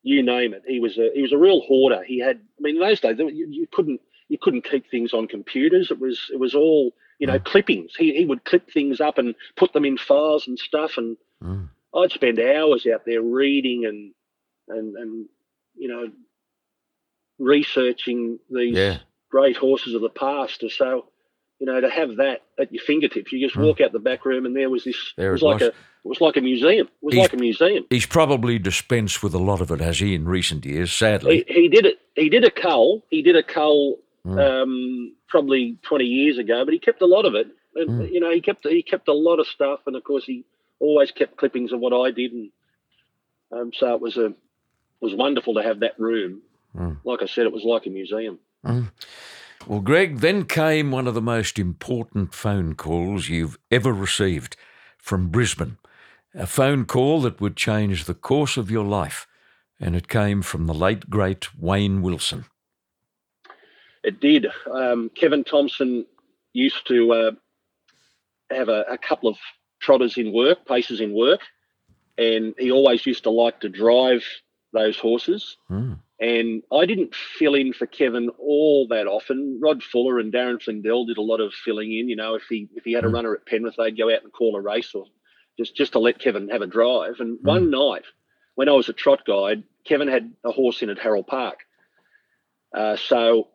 [0.04, 0.62] you name it.
[0.66, 2.04] He was a he was a real hoarder.
[2.04, 5.26] He had, I mean, in those days you, you couldn't you couldn't keep things on
[5.28, 5.90] computers.
[5.90, 7.96] It was it was all you know clippings.
[7.96, 10.98] He he would clip things up and put them in files and stuff.
[10.98, 11.68] And Mm.
[11.94, 14.14] I'd spend hours out there reading and
[14.68, 15.26] and and
[15.76, 16.10] you know
[17.38, 18.98] researching these Yeah.
[19.30, 20.62] great horses of the past.
[20.62, 21.06] And so,
[21.60, 23.64] you know, to have that at your fingertips, you just Mm.
[23.66, 24.96] walk out the back room and there was this.
[25.16, 25.66] There it was it like a.
[25.68, 26.86] It was like a museum.
[26.86, 27.86] It was He's- like a museum.
[27.88, 31.44] He's probably dispensed with a lot of it, has he, in recent years, sadly.
[31.48, 31.98] He, he did it.
[32.14, 33.02] He did a cull.
[33.10, 34.38] He did a cull Mm.
[34.62, 37.46] um, probably twenty years ago, but he kept a lot of it.
[37.74, 38.12] And Mm.
[38.12, 40.44] you know, he kept he kept a lot of stuff, and of course, he
[40.80, 42.50] always kept clippings of what I did, and
[43.52, 44.34] um, so it was a it
[45.00, 46.40] was wonderful to have that room.
[46.76, 46.98] Mm.
[47.04, 48.38] Like I said, it was like a museum.
[49.66, 54.56] Well, Greg, then came one of the most important phone calls you've ever received
[54.98, 55.78] from Brisbane.
[56.34, 59.26] A phone call that would change the course of your life.
[59.80, 62.44] And it came from the late, great Wayne Wilson.
[64.02, 64.48] It did.
[64.70, 66.04] Um, Kevin Thompson
[66.52, 67.30] used to uh,
[68.50, 69.38] have a, a couple of
[69.80, 71.40] trotters in work, paces in work,
[72.18, 74.24] and he always used to like to drive
[74.74, 75.56] those horses.
[75.70, 75.98] Mm.
[76.24, 79.60] And I didn't fill in for Kevin all that often.
[79.62, 82.08] Rod Fuller and Darren Flindell did a lot of filling in.
[82.08, 83.12] You know, if he if he had a Mm.
[83.12, 85.04] runner at Penrith, they'd go out and call a race or
[85.58, 87.20] just just to let Kevin have a drive.
[87.20, 87.42] And Mm.
[87.42, 88.04] one night,
[88.54, 91.58] when I was a trot guide, Kevin had a horse in at Harold Park.
[92.72, 93.48] Uh, so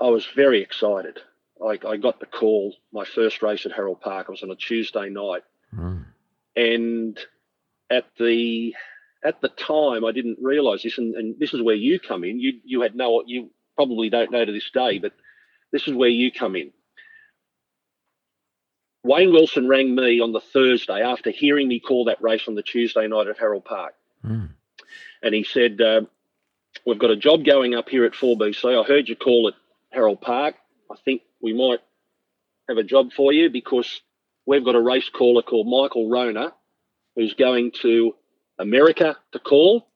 [0.00, 1.20] I was very excited.
[1.64, 4.26] I, I got the call, my first race at Harold Park.
[4.28, 6.06] I was on a Tuesday night, Mm.
[6.56, 7.18] and
[7.88, 8.74] at the
[9.24, 12.40] at the time I didn't realise this, and, and this is where you come in.
[12.40, 15.12] You you had no, you probably don't know to this day, but
[15.72, 16.72] this is where you come in.
[19.02, 22.62] Wayne Wilson rang me on the Thursday after hearing me call that race on the
[22.62, 24.50] Tuesday night at Harold Park, Mm.
[25.22, 26.02] and he said, uh,
[26.86, 28.74] "We've got a job going up here at 4BC.
[28.78, 29.54] I heard you call at
[29.90, 30.56] Harold Park.
[30.90, 31.80] I think we might
[32.68, 34.02] have a job for you because
[34.46, 36.52] we've got a race caller called Michael Rona
[37.16, 38.14] who's going to
[38.60, 39.88] America to call,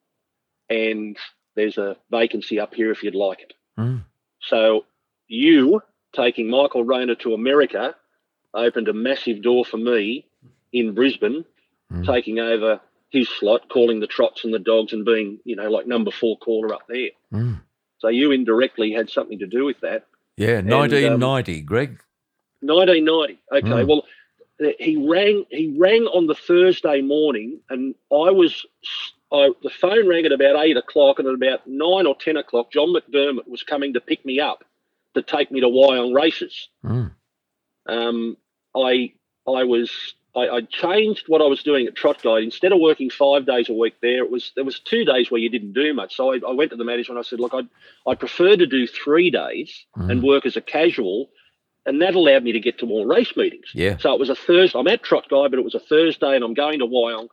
[0.68, 1.16] and
[1.54, 3.52] there's a vacancy up here if you'd like it.
[3.78, 4.04] Mm.
[4.40, 4.84] So
[5.28, 5.82] you
[6.14, 7.94] taking Michael Rona to America
[8.52, 10.26] opened a massive door for me
[10.72, 11.44] in Brisbane,
[11.92, 12.06] Mm.
[12.06, 15.86] taking over his slot, calling the trots and the dogs, and being you know like
[15.86, 17.10] number four caller up there.
[17.32, 17.60] Mm.
[17.98, 20.06] So you indirectly had something to do with that.
[20.36, 22.00] Yeah, um, 1990, Greg.
[22.62, 23.38] 1990.
[23.52, 23.86] Okay, Mm.
[23.86, 24.04] well,
[24.78, 25.44] he rang.
[25.50, 28.64] He rang on the Thursday morning, and I was.
[29.32, 32.70] I, the phone rang at about eight o'clock, and at about nine or ten o'clock,
[32.70, 34.64] John McDermott was coming to pick me up
[35.14, 36.68] to take me to Wyong races.
[36.84, 37.12] Mm.
[37.86, 38.36] Um,
[38.76, 39.12] I
[39.46, 42.42] I was I, I changed what I was doing at Trot Guide.
[42.44, 45.40] Instead of working five days a week there, it was there was two days where
[45.40, 46.16] you didn't do much.
[46.16, 47.62] So I, I went to the manager and I said, look, I
[48.10, 50.10] I prefer to do three days Mm.
[50.10, 51.30] and work as a casual,
[51.86, 53.66] and that allowed me to get to more race meetings.
[53.74, 53.96] Yeah.
[53.98, 54.78] So it was a Thursday.
[54.78, 57.28] I'm at Trot Guide, but it was a Thursday, and I'm going to Wyong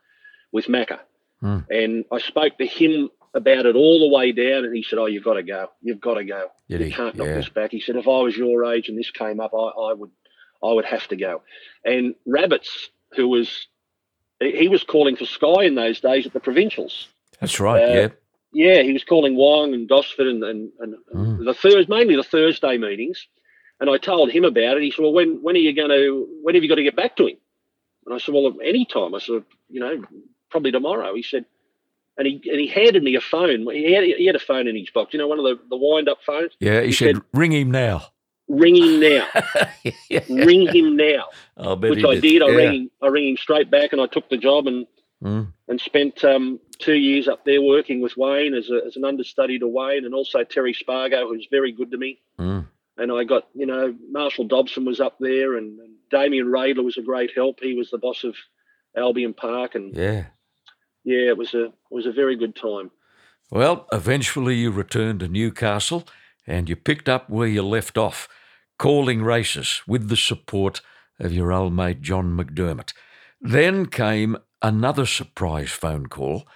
[0.52, 1.00] with Macca.
[1.42, 1.66] Mm.
[1.70, 5.06] And I spoke to him about it all the way down, and he said, "Oh,
[5.06, 5.70] you've got to go.
[5.82, 6.50] You've got to go.
[6.70, 6.92] Did you he?
[6.92, 7.36] can't knock Yeah.
[7.36, 9.58] this back." He said, "If I was your age and this came up, I,
[9.90, 10.12] I would,
[10.64, 11.42] I would have to go."
[11.86, 13.68] And Rabbits, who was,
[14.42, 17.08] he was calling for Sky in those days at the provincials.
[17.40, 17.82] That's right.
[17.82, 18.08] Uh, yeah.
[18.54, 21.46] Yeah, he was calling Wyong and Gosford and and, and Mm.
[21.46, 23.26] the Thurs mainly the Thursday meetings.
[23.82, 24.84] And I told him about it.
[24.84, 26.28] He said, "Well, when when are you going to?
[26.44, 27.38] When have you got to get back to him?"
[28.06, 30.04] And I said, "Well, any time." I said, "You know,
[30.50, 31.46] probably tomorrow." He said,
[32.18, 33.68] and he and he handed me a phone.
[33.74, 35.14] He had he had a phone in his box.
[35.14, 36.52] You know, one of the the wind up phones.
[36.60, 36.82] Yeah.
[36.82, 38.04] He, he said, said- ring him now.
[38.48, 39.28] Ring him now.
[40.10, 40.20] yeah.
[40.30, 41.30] Ring him now.
[41.58, 42.44] I bet Which I did.
[42.44, 42.56] I Yeah.
[42.58, 42.92] rang him.
[43.02, 44.86] I rang him straight back, and I took the job and
[45.24, 45.54] Mm.
[45.68, 49.60] and spent um, two years up there working with Wayne as, a, as an understudy
[49.60, 52.20] to Wayne, and also Terry Spargo, who's very good to me.
[52.40, 52.66] Mm.
[52.98, 56.98] And I got, you know, Marshall Dobson was up there, and, and Damien Radler was
[56.98, 57.60] a great help.
[57.62, 58.36] He was the boss of
[58.98, 60.26] Albion Park, and Yeah.
[61.04, 62.92] yeah, it was a it was a very good time.
[63.50, 66.08] Well, eventually you returned to Newcastle
[66.48, 68.28] and you picked up where you left off,
[68.80, 70.82] calling races with the support
[71.20, 72.94] of your old mate John McDermott.
[73.42, 76.48] Then came another surprise phone call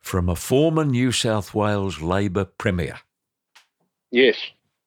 [0.00, 3.00] from a former New South Wales Labor Premier.
[4.10, 4.36] Yes,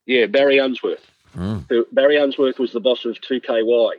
[0.07, 1.05] yeah, Barry Unsworth.
[1.35, 1.65] Mm.
[1.69, 3.91] who Barry Unsworth was the boss of 2KY.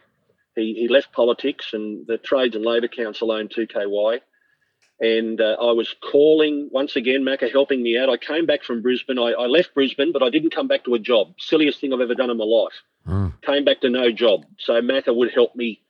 [0.56, 4.20] He, he left politics and the Trades and Labour Council owned 2KY.
[5.00, 8.08] And uh, I was calling once again, Macca helping me out.
[8.08, 9.20] I came back from Brisbane.
[9.20, 11.34] I, I left Brisbane, but I didn't come back to a job.
[11.38, 12.72] Silliest thing I've ever done in my life.
[13.06, 13.40] Mm.
[13.42, 14.44] Came back to no job.
[14.58, 15.80] So Macca would help me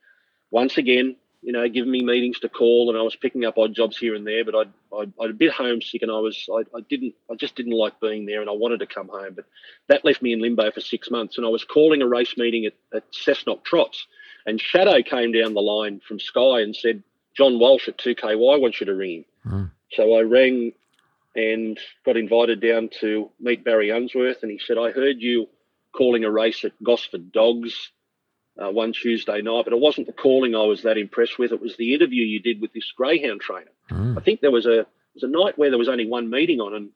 [0.51, 3.73] once again, you know, giving me meetings to call, and I was picking up odd
[3.73, 4.43] jobs here and there.
[4.43, 7.55] But I'd, I'd, I'd a bit homesick, and I was, I, I didn't, I just
[7.55, 9.33] didn't like being there, and I wanted to come home.
[9.35, 9.45] But
[9.87, 12.65] that left me in limbo for six months, and I was calling a race meeting
[12.65, 14.05] at, at Cessnock Trots,
[14.45, 17.03] and Shadow came down the line from Sky and said,
[17.35, 19.51] John Walsh at 2KY wants you to ring him.
[19.51, 19.71] Mm.
[19.91, 20.73] So I rang
[21.35, 25.47] and got invited down to meet Barry Unsworth, and he said, I heard you
[25.93, 27.91] calling a race at Gosford Dogs
[28.61, 31.51] uh, one Tuesday night, but it wasn't the calling I was that impressed with.
[31.51, 33.71] It was the interview you did with this greyhound trainer.
[33.89, 34.23] I Mm.
[34.23, 36.73] think there was a there was a night where there was only one meeting on,
[36.75, 36.89] and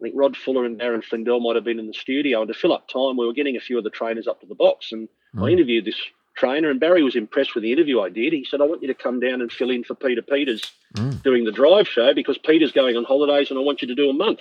[0.00, 2.40] I think Rod Fuller and Darren Flindell might have been in the studio.
[2.42, 4.46] And to fill up time, we were getting a few of the trainers up to
[4.46, 5.52] the box, and I Mm.
[5.52, 6.00] interviewed this
[6.36, 8.32] trainer, and Barry was impressed with the interview I did.
[8.32, 10.62] He said, "I want you to come down and fill in for Peter Peters
[10.94, 11.22] Mm.
[11.22, 14.10] doing the drive show because Peter's going on holidays, and I want you to do
[14.10, 14.40] a month."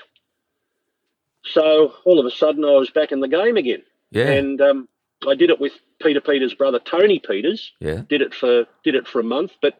[1.45, 4.31] So all of a sudden, I was back in the game again, Yeah.
[4.31, 4.88] and um,
[5.27, 8.01] I did it with Peter Peters' brother Tony Peters yeah.
[8.09, 9.51] did it for did it for a month.
[9.61, 9.79] But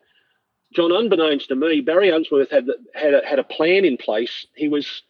[0.73, 4.47] John, unbeknownst to me, Barry Unsworth had had a, had a plan in place.
[4.55, 5.03] He was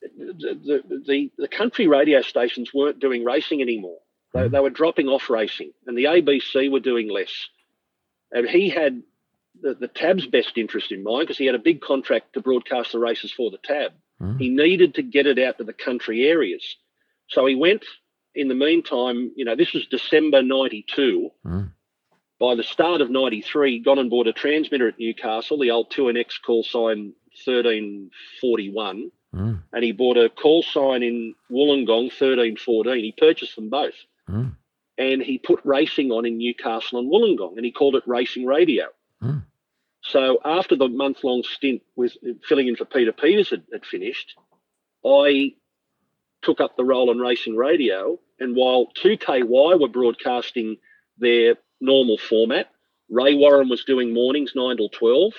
[0.00, 3.98] the, the the the country radio stations weren't doing racing anymore.
[4.32, 4.50] They, Mhm.
[4.52, 7.48] they were dropping off racing, and the ABC were doing less.
[8.32, 9.02] And he had
[9.60, 12.92] the, the Tab's best interest in mind because he had a big contract to broadcast
[12.92, 13.92] the races for the Tab.
[14.22, 14.38] Mm.
[14.40, 16.76] He needed to get it out to the country areas.
[17.28, 17.84] So he went
[18.34, 21.30] in the meantime, you know, this was December 92.
[21.44, 21.72] Mm.
[22.38, 26.40] By the start of 93, gone and bought a transmitter at Newcastle, the old 2NX
[26.44, 27.12] call sign
[27.44, 29.10] 1341.
[29.34, 29.62] Mm.
[29.72, 33.04] And he bought a call sign in Wollongong 1314.
[33.04, 33.94] He purchased them both.
[34.28, 34.56] Mm.
[34.96, 38.86] And he put racing on in Newcastle and Wollongong and he called it Racing Radio.
[39.22, 39.44] Mm.
[40.02, 42.16] So after the month long stint with
[42.48, 44.34] filling in for Peter Peters had, had finished,
[45.04, 45.54] I
[46.42, 48.18] took up the role on racing radio.
[48.38, 50.78] And while 2KY were broadcasting
[51.18, 52.70] their normal format,
[53.10, 55.32] Ray Warren was doing mornings 9 till 12.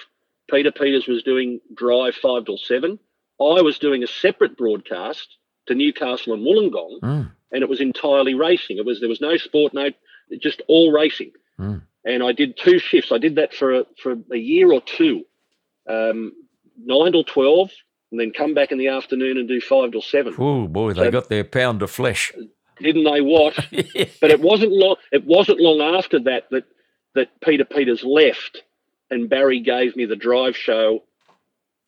[0.49, 2.99] Peter Peters was doing drive 5 till 7.
[3.39, 5.37] I was doing a separate broadcast
[5.67, 7.31] to Newcastle and Wollongong, mm.
[7.51, 8.77] and it was entirely racing.
[8.77, 9.89] It was there was no sport, no
[10.39, 11.31] just all racing.
[11.59, 11.81] Mm.
[12.05, 13.11] And I did two shifts.
[13.11, 15.23] I did that for a, for a year or two,
[15.87, 16.33] um,
[16.77, 17.71] nine till twelve,
[18.11, 20.35] and then come back in the afternoon and do five till seven.
[20.37, 22.31] Oh boy, they so, got their pound of flesh,
[22.79, 23.21] didn't they?
[23.21, 23.57] What?
[24.21, 24.97] But it wasn't long.
[25.11, 26.65] It wasn't long after that that
[27.15, 28.63] that Peter Peters left,
[29.09, 31.03] and Barry gave me the drive show,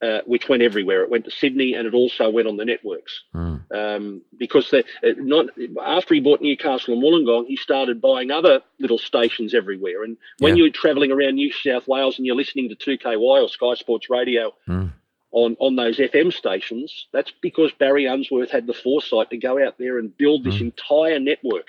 [0.02, 1.04] uh, which went everywhere.
[1.04, 3.24] It went to Sydney, and it also went on the networks.
[3.36, 3.72] Mm.
[3.72, 5.48] Um, because the, uh, not
[5.84, 10.04] after he bought Newcastle and Wollongong, he started buying other little stations everywhere.
[10.04, 10.64] And when yeah.
[10.64, 14.54] you're travelling around New South Wales and you're listening to 2KY or Sky Sports Radio.
[14.68, 14.94] Mm
[15.34, 19.78] on, on those FM stations, that's because Barry Unsworth had the foresight to go out
[19.80, 20.62] there and build this mm.
[20.62, 21.68] entire network.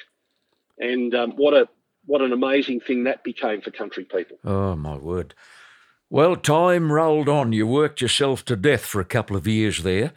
[0.79, 1.69] And um, what a
[2.07, 4.37] what an amazing thing that became for country people.
[4.45, 5.35] Oh my word!
[6.11, 7.53] Well, time rolled on.
[7.53, 10.13] You worked yourself to death for a couple of years there,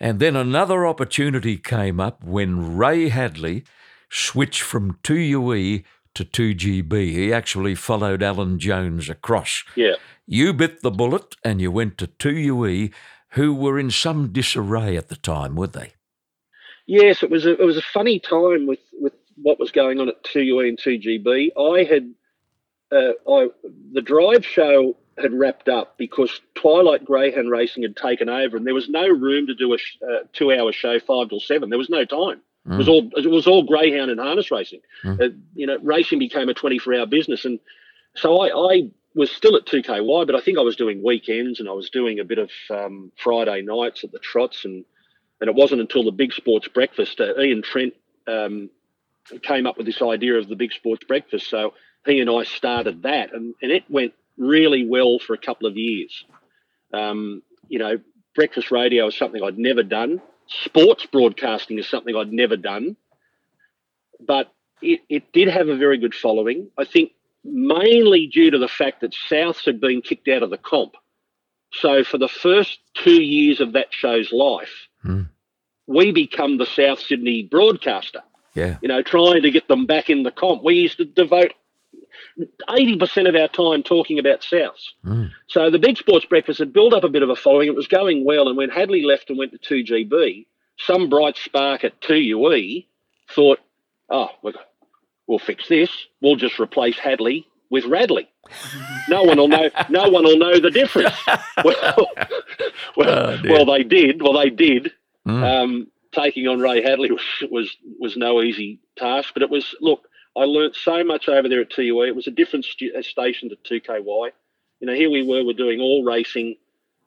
[0.00, 3.64] and then another opportunity came up when Ray Hadley
[4.08, 5.84] switched from 2UE
[6.18, 6.92] to 2GB.
[7.10, 9.64] He actually followed Alan Jones across.
[9.74, 9.94] Yeah.
[10.26, 12.92] You bit the bullet and you went to 2UE,
[13.30, 15.94] who were in some disarray at the time, were they?
[16.86, 20.08] Yes, it was a, it was a funny time with, with what was going on
[20.08, 21.50] at 2UE and 2GB.
[21.58, 22.14] I had
[22.90, 23.48] uh, I,
[23.92, 28.74] the drive show had wrapped up because Twilight Greyhound Racing had taken over, and there
[28.74, 31.70] was no room to do a sh- uh, two-hour show five till seven.
[31.70, 32.40] There was no time.
[32.66, 32.74] Mm.
[32.74, 34.80] It was all it was all greyhound and harness racing.
[35.04, 35.20] Mm.
[35.20, 37.60] Uh, you know, racing became a twenty-four hour business, and
[38.14, 41.68] so I, I was still at 2KY, but I think I was doing weekends and
[41.68, 44.64] I was doing a bit of um, Friday nights at the trots.
[44.64, 44.84] And,
[45.40, 47.94] and it wasn't until the Big Sports Breakfast, uh, Ian Trent
[48.26, 48.70] um,
[49.42, 51.48] came up with this idea of the Big Sports Breakfast.
[51.48, 51.74] So
[52.06, 55.76] he and I started that, and, and it went really well for a couple of
[55.76, 56.24] years.
[56.92, 57.98] Um, you know,
[58.34, 60.22] breakfast radio is something I'd never done.
[60.48, 62.96] Sports broadcasting is something I'd never done.
[64.20, 66.70] But it, it did have a very good following.
[66.76, 67.12] I think
[67.44, 70.94] mainly due to the fact that Souths had been kicked out of the comp.
[71.72, 75.28] So for the first two years of that show's life, mm.
[75.86, 78.22] we become the South Sydney broadcaster.
[78.54, 78.78] Yeah.
[78.82, 80.64] You know, trying to get them back in the comp.
[80.64, 81.52] We used to devote
[82.68, 84.90] 80% of our time talking about Souths.
[85.04, 85.30] Mm.
[85.48, 87.68] So the Big Sports Breakfast had built up a bit of a following.
[87.68, 88.48] It was going well.
[88.48, 90.46] And when Hadley left and went to 2GB,
[90.78, 92.86] some bright spark at 2UE
[93.34, 93.58] thought,
[94.08, 94.28] oh,
[95.26, 95.90] we'll fix this.
[96.20, 98.28] We'll just replace Hadley with Radley.
[99.10, 99.70] No one will know.
[99.88, 101.14] No one will know the difference.
[101.64, 102.08] well,
[102.94, 104.20] well, oh, well, they did.
[104.20, 104.92] Well, they did.
[105.26, 105.42] Mm.
[105.42, 109.74] Um, taking on Ray Hadley was, was was no easy task, but it was.
[109.80, 112.08] Look, I learnt so much over there at 2UE.
[112.08, 114.30] It was a different st- uh, station to 2KY.
[114.80, 116.56] You know, here we were, we're doing all racing,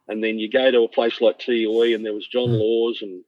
[0.07, 2.59] and then you go to a place like 2UE, and there was John mm.
[2.59, 3.23] Laws and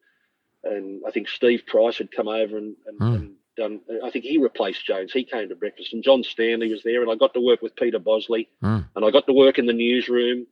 [0.64, 3.14] and I think Steve Price had come over and, and, mm.
[3.14, 3.80] and done.
[4.02, 5.12] I think he replaced Jones.
[5.12, 7.76] He came to breakfast, and John Stanley was there, and I got to work with
[7.76, 8.86] Peter Bosley, mm.
[8.94, 10.46] and I got to work in the newsroom.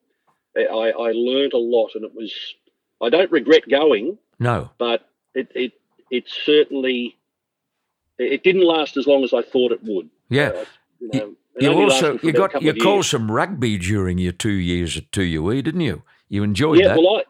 [0.56, 2.32] I, I learned a lot, and it was.
[3.00, 4.18] I don't regret going.
[4.38, 5.72] No, but it it
[6.10, 7.16] it certainly
[8.18, 10.08] it didn't last as long as I thought it would.
[10.28, 10.48] Yeah.
[10.48, 10.64] Uh,
[11.00, 15.10] you, know, you also you got you called some rugby during your two years at
[15.10, 16.02] 2UE, didn't you?
[16.28, 16.82] You enjoyed it.
[16.82, 16.98] yeah, that.
[16.98, 17.22] Well,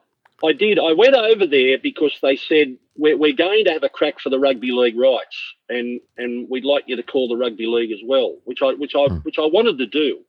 [0.43, 0.79] I, I did.
[0.79, 4.31] I went over there because they said we're, we're going to have a crack for
[4.31, 8.01] the rugby league rights, and and we'd like you to call the rugby league as
[8.05, 9.25] well, which I which I mm.
[9.25, 10.21] which I wanted to do,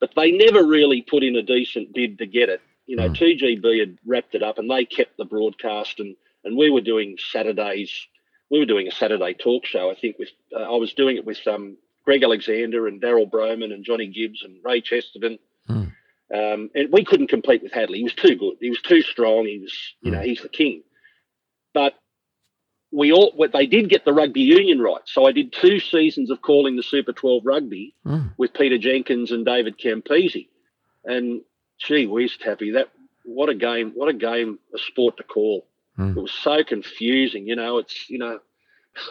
[0.00, 2.60] but they never really put in a decent bid to get it.
[2.86, 3.80] You know, mm.
[3.80, 8.06] Had wrapped it up, and they kept the broadcast, and and we were doing Saturdays.
[8.50, 9.90] We were doing a Saturday talk show.
[9.90, 13.72] I think with uh, I was doing it with um, Greg Alexander and Darryl Brohman
[13.72, 15.38] and Johnny Gibbs and Ray Chesterton.
[15.68, 15.92] Mm.
[16.34, 17.98] Um, and we couldn't compete with Hadley.
[17.98, 18.56] He was too good.
[18.60, 19.46] He was too strong.
[19.46, 20.24] He was, you know, hmm.
[20.24, 20.82] he's the king.
[21.72, 21.94] But
[22.90, 25.02] we all, they did get the rugby union right.
[25.04, 28.32] So I did two seasons of calling the Super 12 rugby mm.
[28.38, 30.48] with Peter Jenkins and David Campese.
[31.04, 31.42] And
[31.78, 32.88] gee whiz, Tappy, that
[33.24, 33.92] what a game!
[33.94, 34.58] What a game!
[34.74, 35.66] A sport to call.
[35.98, 36.16] Mm.
[36.16, 37.46] It was so confusing.
[37.46, 38.38] You know, it's you know,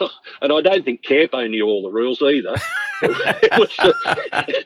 [0.40, 2.54] and I don't think Campo knew all the rules either.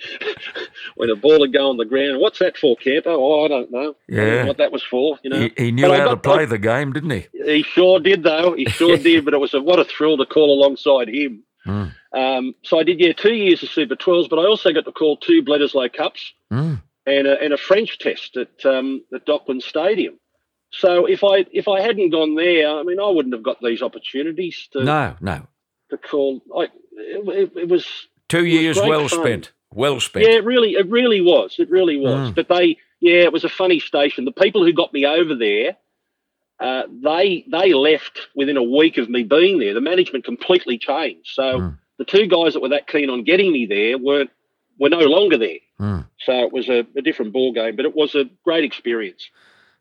[0.97, 3.11] when a ball would go on the ground, what's that for, Campo?
[3.17, 3.91] Oh, I don't know.
[4.11, 4.45] I Yeah.
[4.47, 5.19] what that was for.
[5.23, 7.27] You know, He, he knew But I how to play the game, didn't he?
[7.33, 8.53] he sure did, though.
[8.55, 9.25] He sure did.
[9.25, 11.43] But it was a, what a thrill to call alongside him.
[11.67, 11.93] Mm.
[12.13, 14.93] Um, so I did, yeah, two years of Super 12s, but I also got to
[14.93, 16.81] call two Bledisloe Cups Mm.
[17.07, 20.20] and a, and a French test at um, at Dockland Stadium.
[20.71, 23.83] So if I if I hadn't gone there, I mean, I wouldn't have got these
[23.83, 25.47] opportunities to No, no.
[25.91, 26.41] to call.
[26.57, 27.87] I, it, it, was
[28.29, 29.21] Two years great well fun.
[29.21, 29.53] spent.
[29.75, 30.27] Well spent.
[30.27, 31.57] yeah, it really it really was.
[31.59, 32.31] It really was.
[32.31, 32.35] Mm.
[32.35, 34.25] But they yeah, it was a funny station.
[34.25, 35.77] The people who got me over there.
[36.61, 39.73] Uh, they they left within a week of me being there.
[39.73, 41.31] The management completely changed.
[41.33, 41.79] So Mm.
[41.99, 44.31] the two guys that were that keen on getting me there weren't
[44.79, 45.59] were no longer there.
[45.81, 46.07] Mm.
[46.21, 49.31] So it was a, a different ball game, but it was a great experience.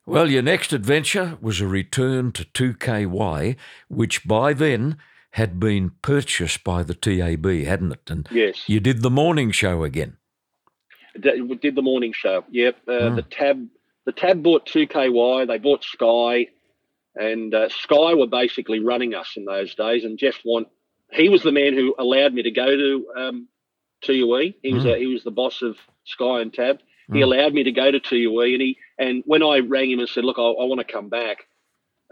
[0.06, 3.56] Well, your next adventure was a return to 2KY,
[3.90, 4.98] which by then
[5.32, 8.10] had been purchased by the TAB, hadn't it?
[8.10, 10.18] And Yes, you did the morning show again.
[11.16, 12.44] We did the morning show.
[12.50, 13.16] Yep, uh, Mm.
[13.18, 13.68] the tab
[14.06, 15.46] the tab bought two KY.
[15.46, 16.48] They bought Sky,
[17.16, 20.04] and uh, Sky were basically running us in those days.
[20.04, 20.68] And Jeff Want,
[21.12, 23.48] he was the man who allowed me to go to um,
[24.04, 24.56] 2UE.
[24.64, 24.94] He was Mm.
[24.94, 26.80] uh, he was the boss of Sky and Tab.
[27.12, 27.24] He Mm.
[27.24, 30.24] allowed me to go to 2UE, and he and when I rang him and said,
[30.26, 31.48] "Look, I, I want to come back,"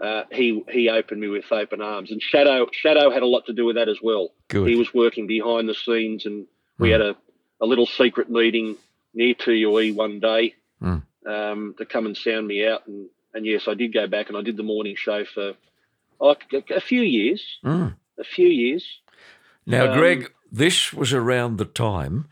[0.02, 2.10] uh, he he opened me with open arms.
[2.10, 4.30] And Shadow Shadow had a lot to do with that as well.
[4.48, 4.68] Good.
[4.68, 6.46] He was working behind the scenes, and
[6.78, 6.92] we Mm.
[6.92, 7.16] had a,
[7.60, 8.76] a little secret meeting
[9.14, 11.02] near 2UE one day Mm.
[11.26, 12.86] um, to come and sound me out.
[12.86, 15.54] And, and yes, I did go back and I did the morning show for
[16.20, 17.58] oh, a, a few years.
[17.64, 17.94] Mm.
[18.18, 18.84] A few years.
[19.66, 22.26] Now, Um, Greg, this was around the time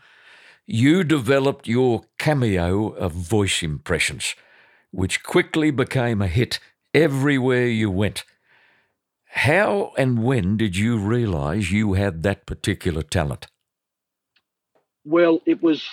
[0.67, 4.35] you developed your cameo of voice impressions,
[4.91, 6.59] which quickly became a hit
[6.93, 8.25] everywhere you went.
[9.29, 13.47] How and when did you realise you had that particular talent?
[15.05, 15.87] Well, it was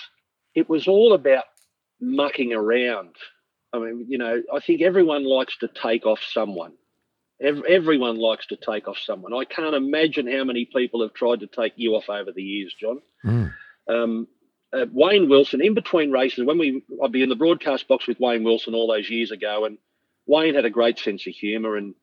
[0.53, 1.45] it was all about
[2.01, 3.15] mucking around.
[3.71, 6.73] I mean, you know, I think everyone likes to take off someone.
[7.41, 9.33] Ev- everyone likes to take off someone.
[9.33, 12.73] I can't imagine how many people have tried to take you off over the years,
[12.79, 13.01] John.
[13.25, 13.53] Mm.
[13.89, 14.27] um,
[14.75, 18.19] uh, Wayne Wilson in between races when we I'd be in the broadcast box with
[18.19, 19.77] Wayne Wilson all those years ago, and
[20.25, 21.95] Wayne had a great sense of humour, and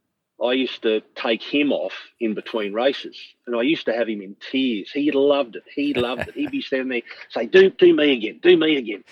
[0.43, 3.17] I used to take him off in between races,
[3.47, 4.91] and I used to have him in tears.
[4.91, 5.65] He loved it.
[5.73, 6.35] He loved it.
[6.35, 9.05] He'd be standing there, say, "Do do me again, do me again,"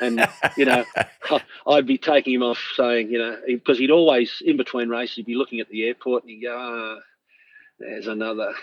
[0.00, 0.84] and you know,
[1.66, 5.26] I'd be taking him off, saying, you know, because he'd always in between races, he'd
[5.26, 7.00] be looking at the airport, and he'd go, ah,
[7.78, 8.54] "There's another."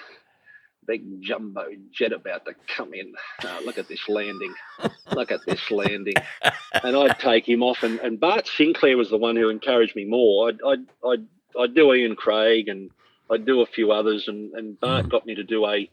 [0.88, 3.14] Big jumbo jet about to come in.
[3.44, 4.54] Oh, look at this landing.
[5.12, 6.14] Look at this landing.
[6.84, 7.84] And I'd take him off.
[7.84, 10.50] And, and Bart Sinclair was the one who encouraged me more.
[10.50, 11.26] I'd, I'd, I'd,
[11.60, 12.92] I'd do Ian Craig and
[13.32, 14.28] I'd do a few others.
[14.28, 15.90] And, and Bart got me to do a,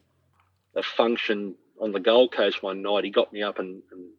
[0.75, 3.03] a function on the Gold Coast one night.
[3.03, 4.09] He got me up and, and,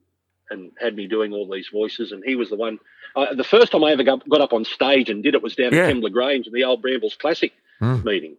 [0.51, 2.11] and had me doing all these voices.
[2.12, 2.79] And he was the one.
[3.14, 5.55] Uh, the first time I ever got, got up on stage and did it was
[5.55, 5.87] down Yeah.
[5.87, 8.05] at Kembla Grange in the old Brambles Classic Mm.
[8.05, 8.37] meeting.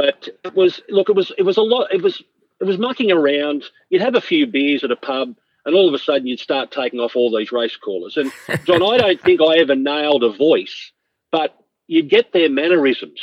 [0.00, 1.92] But it was look, it was it was a lot.
[1.92, 2.22] It was
[2.58, 3.64] it was mucking around.
[3.90, 5.36] You'd have a few beers at a pub,
[5.66, 8.16] and all of a sudden you'd start taking off all these race callers.
[8.16, 8.32] And
[8.64, 10.90] John, I don't think I ever nailed a voice,
[11.30, 11.54] but
[11.86, 13.20] you'd get their mannerisms.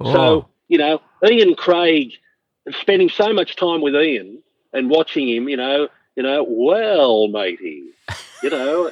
[0.00, 2.12] Oh, So you know, Ian Craig,
[2.70, 7.82] spending so much time with Ian and watching him, you know, you know, well, matey,
[8.42, 8.90] you know.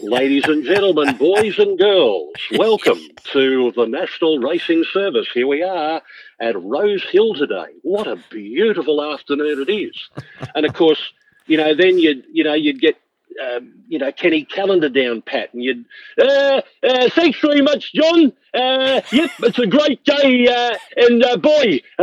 [0.00, 2.98] Ladies and gentlemen, boys and girls, welcome
[3.32, 5.28] to the National Racing Service.
[5.32, 6.00] Here we are
[6.40, 7.66] at Rose Hill today.
[7.82, 10.08] What a beautiful afternoon it is.
[10.54, 11.12] And of course,
[11.46, 12.96] you know, then you'd, you know, you'd get,
[13.44, 15.84] um, you know, Kenny Callander down pat and you'd,
[16.18, 18.32] uh, uh, thanks very much, John.
[18.54, 20.48] Uh, yep, it's a great day.
[20.48, 21.80] Uh, and uh, boy,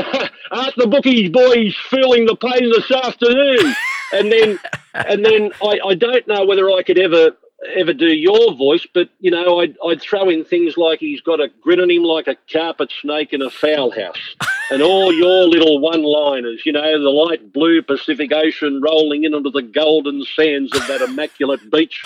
[0.51, 3.75] aren't the bookies boys feeling the pain this afternoon?
[4.13, 4.59] And then,
[4.93, 7.31] and then I, I don't know whether I could ever
[7.75, 11.39] ever do your voice, but you know, I'd, I'd throw in things like he's got
[11.39, 14.35] a grin on him like a carpet snake in a fowl house,
[14.71, 16.63] and all your little one-liners.
[16.65, 21.01] You know, the light blue Pacific Ocean rolling in onto the golden sands of that
[21.01, 22.03] immaculate beach,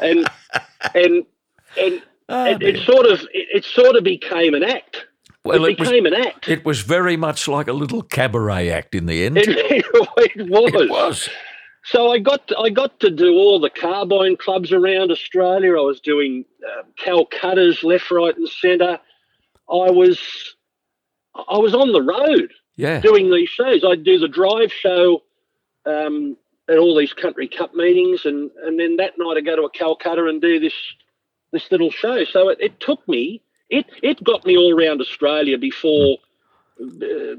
[0.00, 0.28] and
[0.94, 1.24] and
[1.80, 5.06] and Ah, it, it sort of it, it sort of became an act.
[5.44, 6.48] well, it it was, became an act.
[6.48, 9.36] it was very much like a little cabaret act in the end.
[9.46, 9.84] It,
[10.36, 10.72] it was.
[10.74, 11.28] It was.
[11.86, 15.76] So I got I got to do all the carbine clubs around Australia.
[15.76, 18.98] I was doing uh, Calcutta's left, right, and centre.
[19.68, 20.18] I was
[21.34, 23.00] I was on the road Yeah.
[23.00, 23.84] doing these shows.
[23.84, 25.22] I'd do the drive show
[25.84, 26.36] um,
[26.68, 29.70] at all these country cup meetings, and and then that night I go to a
[29.70, 30.74] Calcutta and do this
[31.52, 32.24] this little show.
[32.24, 36.18] So it, it took me it it got me all around Australia before.
[36.80, 37.36] Uh,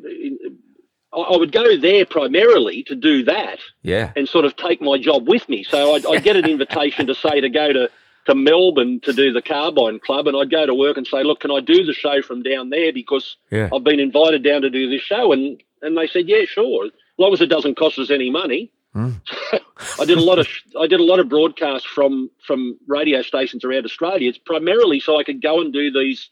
[1.14, 5.28] I would go there primarily to do that, yeah, and sort of take my job
[5.28, 5.64] with me.
[5.64, 7.90] So I'd, I'd get an invitation to say to go to
[8.26, 11.40] to Melbourne to do the Carbine Club, and I'd go to work and say, "Look,
[11.40, 13.70] can I do the show from down there because yeah.
[13.74, 16.92] I've been invited down to do this show?" And and they said, "Yeah, sure, as
[17.18, 19.22] long as it doesn't cost us any money." Mm.
[20.00, 20.48] I did a lot of
[20.80, 24.28] I did a lot of broadcasts from from radio stations around Australia.
[24.28, 26.30] It's primarily so I could go and do these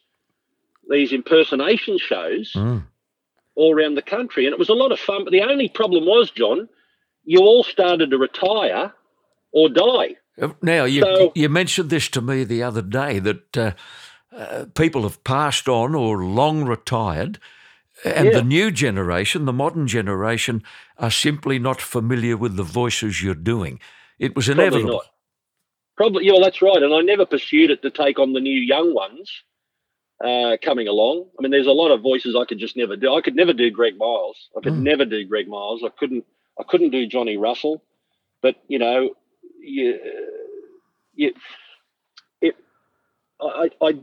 [0.90, 2.84] these impersonation shows mm.
[3.56, 5.24] All around the country, and it was a lot of fun.
[5.24, 6.68] But the only problem was, John,
[7.24, 8.94] you all started to retire
[9.52, 10.16] or die.
[10.42, 13.72] Uh, now, you, So- you mentioned this to me the other day that uh,
[14.36, 17.40] uh, people have passed on or long retired,
[18.04, 18.34] and Yeah.
[18.40, 20.62] the new generation, the modern generation,
[20.98, 23.80] are simply not familiar with the voices you're doing.
[24.20, 24.92] It was Probably inevitable.
[24.96, 25.06] not.
[25.96, 26.84] Probably, yeah, well, that's right.
[26.84, 29.32] And I never pursued it to take on the new young ones
[30.24, 31.26] uh, coming along.
[31.38, 33.14] I mean, there's a lot of voices I could just never do.
[33.14, 34.50] I could never do Greg Miles.
[34.58, 34.82] I could Mm.
[34.84, 35.84] never do Greg Miles.
[35.84, 36.26] I couldn't.
[36.60, 37.84] I couldn't do Johnny Russell.
[38.42, 39.10] But you know,
[39.60, 40.00] you,
[41.16, 41.34] you,
[42.42, 42.56] it,
[43.42, 43.94] I, I,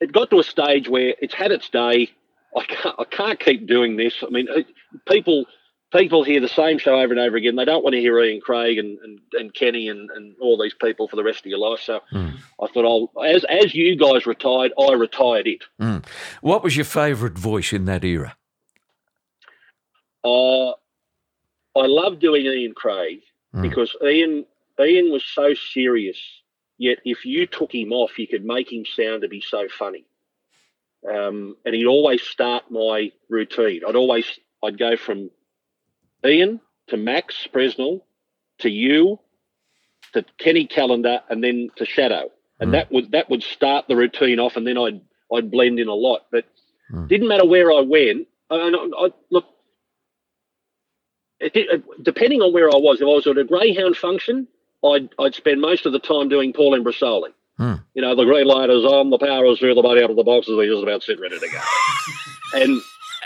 [0.00, 2.10] it got to a stage where it's had its day.
[2.56, 2.94] I can't.
[2.98, 4.22] I can't keep doing this.
[4.26, 4.66] I mean, it-
[5.08, 5.44] people
[5.92, 7.56] people hear the same show over and over again.
[7.56, 10.74] They don't want to hear Ian Craig and, and, and Kenny and, and all these
[10.74, 11.80] people for the rest of your life.
[11.80, 12.34] So Mm.
[12.60, 12.84] I thought,
[13.14, 15.64] I'll as as you guys retired, I retired it.
[15.80, 16.04] Mm.
[16.40, 18.36] What was your favourite voice in that era?
[20.24, 23.20] Uh, I love doing Ian Craig
[23.54, 23.62] Mm.
[23.62, 24.44] because Ian
[24.78, 26.18] Ian was so serious.
[26.76, 30.04] Yet if you took him off, you could make him sound to be so funny.
[31.08, 33.80] Um, and he'd always start my routine.
[33.88, 34.26] I'd always
[34.62, 35.30] I'd go from
[36.24, 38.02] Ian to Max Presnell
[38.60, 39.18] to you
[40.14, 42.30] to Kenny Callander and then to Shadow.
[42.60, 42.72] And Mm.
[42.72, 45.00] that would that would start the routine off, and then I'd
[45.32, 46.26] I'd blend in a lot.
[46.32, 46.44] But
[46.92, 47.08] Mm.
[47.08, 48.26] didn't matter where I went.
[48.50, 49.44] And I, I, look,
[51.40, 54.48] it, did- depending on where I was, if I was at a greyhound function,
[54.84, 57.32] I'd I'd spend most of the time doing Paul Imbrasoli.
[57.58, 57.74] Hmm.
[57.94, 60.16] You know, the green light is on, the power is through, the body out of
[60.16, 61.58] the boxes, we're just about sit ready to go.
[62.54, 62.80] and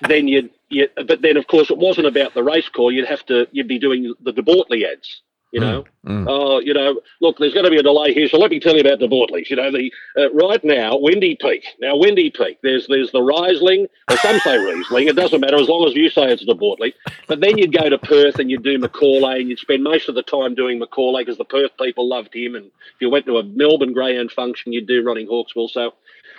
[0.09, 2.92] then you'd, you, but then of course it wasn't about the race call.
[2.92, 5.22] You'd have to, you'd be doing the De Bortoli ads.
[5.53, 6.26] You know, Mm.
[6.28, 8.74] oh, you know, look, there's going to be a delay here, so let me tell
[8.74, 9.50] you about the Bortleys.
[9.50, 11.64] You know, the uh, right now, Windy Peak.
[11.78, 12.59] Now, Windy Peak.
[12.62, 15.09] There's there's the Riesling, or some say Riesling.
[15.09, 16.94] It doesn't matter as long as you say it's the Bortley.
[17.28, 20.14] But then you'd go to Perth and you'd do McAullay, and you'd spend most of
[20.14, 22.55] the time doing McAullay because the Perth people loved him.
[22.55, 25.68] And if you went to a Melbourne Greyhound function, you'd do Running Hawkswell.
[25.68, 25.92] So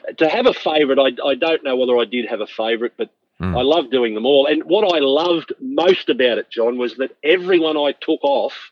[0.09, 2.93] uh, to have a favourite, I, I don't know whether I did have a favourite,
[2.97, 3.11] but
[3.43, 3.57] Mm.
[3.59, 4.45] I loved doing them all.
[4.45, 8.71] And what I loved most about it, John, was that everyone I took off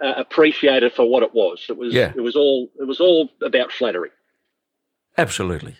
[0.00, 1.66] uh, appreciated for what it was.
[1.68, 2.12] It was Yeah.
[2.16, 4.10] it was all it was all about flattery.
[5.16, 5.76] Absolutely.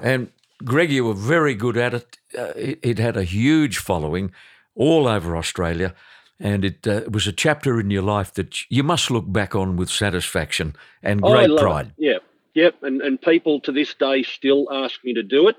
[0.00, 0.30] And
[0.64, 2.18] Greg, you were very good at it.
[2.36, 4.32] Uh, it, it had a huge following
[4.74, 5.94] all over Australia,
[6.40, 9.76] and it, uh, was a chapter in your life that you must look back on
[9.76, 11.86] with satisfaction and Oh, great love pride.
[11.86, 11.94] It.
[11.98, 12.18] Yeah,
[12.62, 12.74] yep.
[12.82, 15.56] And and people to this day still ask me to do it.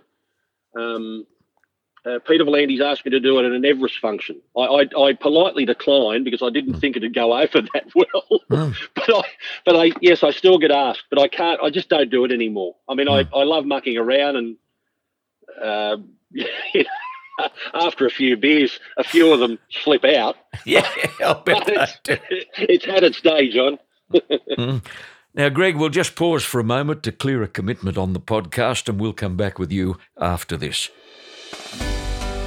[0.76, 1.26] Um,
[2.06, 4.40] uh, Peter V'landys asked me to do it at an Everest function.
[4.56, 8.42] I, I, I politely declined because I didn't think it'd go over that well.
[8.50, 8.76] Mm.
[8.96, 9.24] but I,
[9.66, 11.60] but I, yes, I still get asked, but I can't.
[11.62, 12.76] I just don't do it anymore.
[12.88, 14.58] I mean, I, I love mucking around, and
[15.64, 15.98] uh,
[17.74, 20.36] after a few beers, a few of them slip out.
[20.66, 20.88] Yeah,
[21.22, 22.00] I'll bet it's,
[22.58, 23.80] it's had its day, John.
[25.34, 28.88] Now, Greg, we'll just pause for a moment to clear a commitment on the podcast,
[28.88, 30.90] and we'll come back with you after this.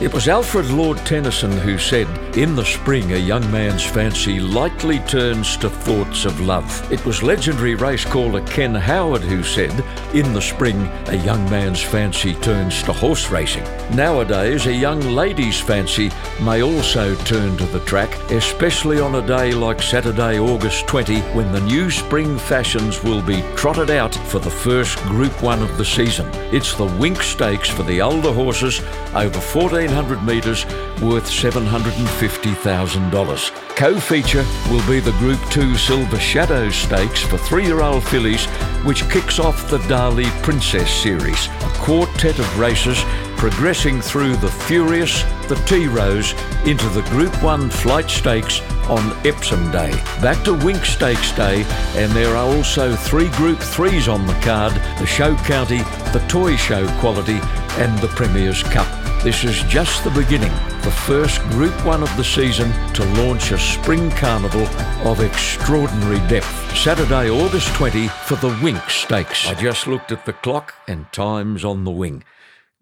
[0.00, 5.00] It was Alfred Lord Tennyson who said, In the spring, a young man's fancy lightly
[5.00, 6.92] turns to thoughts of love.
[6.92, 9.72] It was legendary race caller Ken Howard who said,
[10.14, 13.64] In the spring, a young man's fancy turns to horse racing.
[13.92, 19.50] Nowadays, a young lady's fancy may also turn to the track, especially on a day
[19.50, 24.48] like Saturday, August 20, when the new spring fashions will be trotted out for the
[24.48, 26.30] first Group 1 of the season.
[26.54, 28.80] It's the Winx Stakes for the older horses,
[29.12, 29.40] over
[29.88, 30.64] 1,400 metres,
[31.00, 33.76] worth $750,000.
[33.76, 38.44] Co-feature will be the Group 2 Silver Shadow Stakes for three-year-old fillies,
[38.84, 43.02] which kicks off the Dali Princess Series, a quartet of races
[43.36, 46.34] progressing through the Furious, the Tea Rose,
[46.66, 49.92] into the Group 1 Flight Stakes on Epsom Day.
[50.20, 51.64] Back to Winx Stakes Day,
[51.94, 55.82] and there are also three Group 3s on the card, the Show County,
[56.12, 57.38] the Toy Show Quality,
[57.78, 58.97] and the Premier's Cup.
[59.22, 60.52] This is just the beginning
[60.82, 64.64] the first Group 1 of the season to launch a spring carnival
[65.04, 66.76] of extraordinary depth.
[66.76, 69.48] Saturday, August 20 for the Winx Stakes.
[69.48, 72.22] I just looked at the clock and time's on the wing.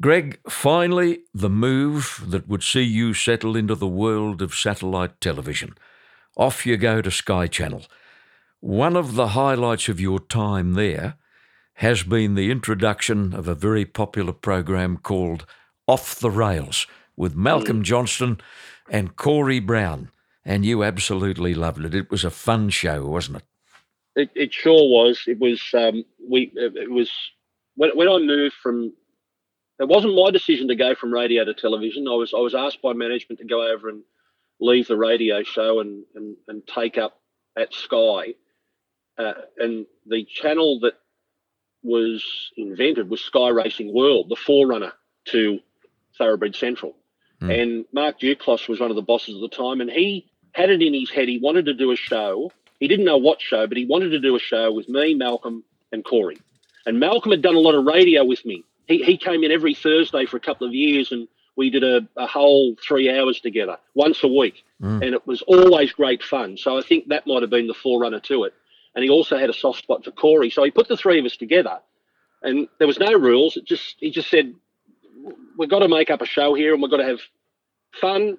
[0.03, 5.75] Greg, finally, the move that would see you settle into the world of satellite television.
[6.37, 7.87] Off you go to Sky Channel.
[8.61, 11.15] One of the highlights of your time there
[11.77, 15.47] has been the introduction of a very popular program called
[15.87, 18.41] Off the Rails with Malcolm Johnston
[18.91, 20.11] and Corey Brown.
[20.45, 21.95] And you absolutely loved it.
[21.95, 23.45] It was a fun show, wasn't it?
[24.15, 25.25] It, it sure was.
[25.27, 25.63] It was.
[25.75, 26.53] Um, we.
[26.55, 27.11] It was
[27.75, 28.93] when, when I moved from
[29.79, 32.09] it wasn't my decision to go from radio to television.
[32.09, 34.03] I was I was asked by management to go over and
[34.61, 37.21] leave the radio show and and, and take up
[37.59, 38.35] at Sky,
[39.19, 40.95] uh, and the channel that
[41.83, 42.25] was
[42.57, 44.93] invented was Sky Racing World, the forerunner
[45.27, 45.61] to
[46.19, 46.95] Thoroughbred Central.
[47.41, 47.63] Mm.
[47.63, 50.83] And Mark Duclos was one of the bosses at the time, and he had it
[50.83, 52.51] in his head he wanted to do a show.
[52.81, 55.65] He didn't know what show, but he wanted to do a show with me, Malcolm,
[55.93, 56.39] and Corey.
[56.87, 59.75] And Malcolm had done a lot of radio with me he, he came in every
[59.75, 63.79] Thursday for a couple of years and we did a, a whole three hours together
[63.95, 64.65] once a week.
[64.81, 65.05] Mm.
[65.05, 66.57] And it was always great fun.
[66.57, 68.55] So I think that might have been the forerunner to it.
[68.95, 70.51] And he also had a soft spot for Corey.
[70.51, 71.81] So he put the three of us together
[72.43, 73.57] and there was no rules.
[73.57, 74.55] It just he just said,
[75.59, 77.21] We've got to make up a show here and we've got to have
[78.01, 78.39] fun.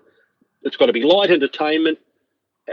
[0.64, 2.00] It's got to be light entertainment.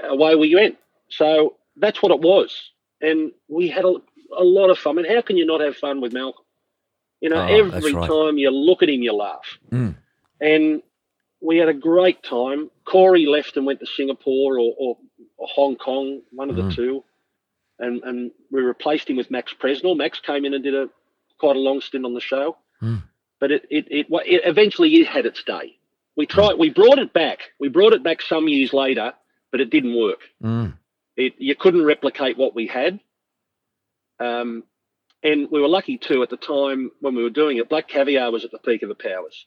[0.03, 0.77] Away we went.
[1.09, 2.71] So that's what it was.
[3.01, 3.95] And we had a,
[4.37, 4.97] a lot of fun.
[4.97, 6.45] I and mean, how can you not have fun with Malcolm?
[7.21, 8.09] You know, oh, every right.
[8.09, 9.59] time you look at him, you laugh.
[9.71, 9.97] Mm.
[10.41, 10.83] And
[11.41, 12.71] we had a great time.
[12.85, 14.99] Corey left and went to Singapore or, or,
[15.37, 16.69] or Hong Kong, one of mm.
[16.69, 17.05] the two.
[17.79, 19.97] And, and we replaced him with Max Presnell.
[19.97, 20.89] Max came in and did a
[21.39, 22.57] quite a long stint on the show.
[22.83, 23.03] Mm.
[23.45, 25.77] But it, it, it, it, eventually it had its day.
[26.17, 27.41] We tried, we brought it back.
[27.61, 29.13] We brought it back some years later,
[29.53, 30.21] but it didn't work.
[30.43, 30.79] Mm.
[31.15, 33.01] It, you couldn't replicate what we had.
[34.19, 34.65] Um,
[35.23, 37.69] and we were lucky too at the time when we were doing it.
[37.69, 39.45] Black Caviar was at the peak of the powers.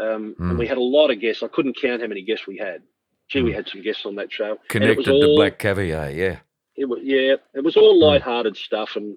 [0.00, 0.50] Um, mm.
[0.50, 1.44] And we had a lot of guests.
[1.44, 2.82] I couldn't count how many guests we had.
[3.28, 3.44] Gee, mm.
[3.44, 3.56] we hmm.
[3.56, 4.58] had some guests on that show.
[4.66, 6.38] Connected all, to Black Caviar, yeah.
[6.74, 8.02] It was, yeah, it was all hmm.
[8.02, 8.64] light-hearted mm.
[8.64, 8.96] stuff.
[8.96, 9.16] And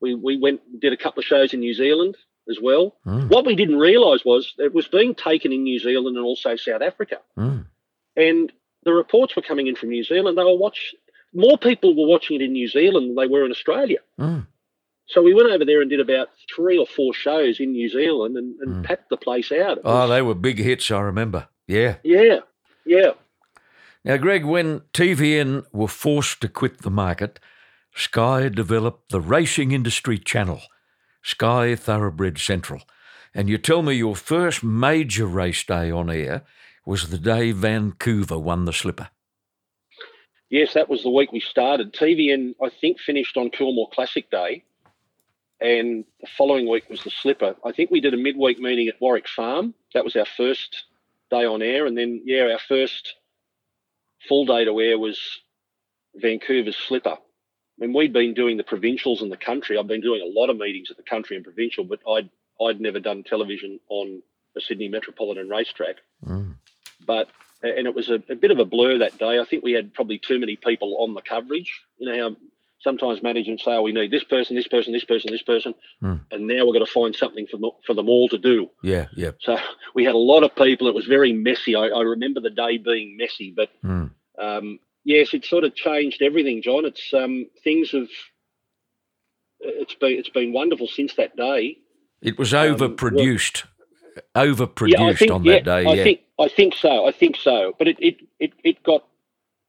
[0.00, 2.16] we, we went did a couple of shows in New Zealand
[2.50, 2.96] as well.
[3.04, 6.82] What we didn't realise was it was being taken in New Zealand and also South
[6.82, 7.18] Africa.
[8.16, 8.52] And
[8.84, 10.36] the reports were coming in from New Zealand.
[10.36, 10.94] They were watch
[11.32, 13.98] more people were watching it in New Zealand than they were in Australia.
[14.18, 14.46] Mm.
[15.06, 18.36] So we went over there and did about three or four shows in New Zealand
[18.36, 18.84] and, and mm.
[18.84, 19.78] packed the place out.
[19.84, 21.48] oh, they were big hits, I remember.
[21.66, 21.96] Yeah.
[22.04, 22.40] Yeah.
[22.84, 23.12] Yeah.
[24.04, 27.38] Now, Greg, when TVN were forced to quit the market,
[27.94, 30.62] Sky developed the Racing Industry Channel,
[31.22, 32.82] Sky Thoroughbred Central.
[33.34, 36.42] And you tell me your first major race day on air
[36.84, 39.10] was the day Vancouver won the slipper.
[40.48, 41.92] Yes, that was the week we started.
[41.92, 44.64] TVN, I think, finished on Coolmore Classic Day
[45.60, 47.54] and the following week was the slipper.
[47.64, 49.74] I think we did a midweek meeting at Warwick Farm.
[49.94, 50.84] That was our first
[51.30, 53.14] day on air, and then yeah, our first
[54.26, 55.40] full day to air was
[56.14, 57.16] Vancouver's slipper.
[57.80, 59.78] I mean, we'd been doing the provincials and the country.
[59.78, 62.28] I've been doing a lot of meetings at the country and provincial, but I'd
[62.60, 64.22] I'd never done television on
[64.56, 65.96] a Sydney Metropolitan racetrack.
[66.26, 66.56] Mm.
[67.06, 67.28] But
[67.62, 69.38] and it was a, a, bit of a blur that day.
[69.38, 71.80] I think we had probably too many people on the coverage.
[71.98, 72.36] You know how
[72.80, 76.20] sometimes management say, oh, we need this person, this person, this person, this person, mm.
[76.30, 78.70] and now we're going to find something for, for them all to do.
[78.82, 79.32] Yeah, yeah.
[79.40, 79.58] So
[79.94, 80.88] we had a lot of people.
[80.88, 81.74] It was very messy.
[81.74, 84.10] I, I remember the day being messy, but mm.
[84.38, 86.84] um, yes, it sort of changed everything, John.
[86.84, 88.08] It's um, things have.
[89.60, 91.78] It's been it's been wonderful since that day.
[92.22, 93.70] It was overproduced, um,
[94.34, 95.86] well, overproduced yeah, think, on that yeah, day.
[95.86, 96.04] I yeah.
[96.04, 97.06] think I think so.
[97.06, 97.74] I think so.
[97.78, 99.04] But it, it, it, it got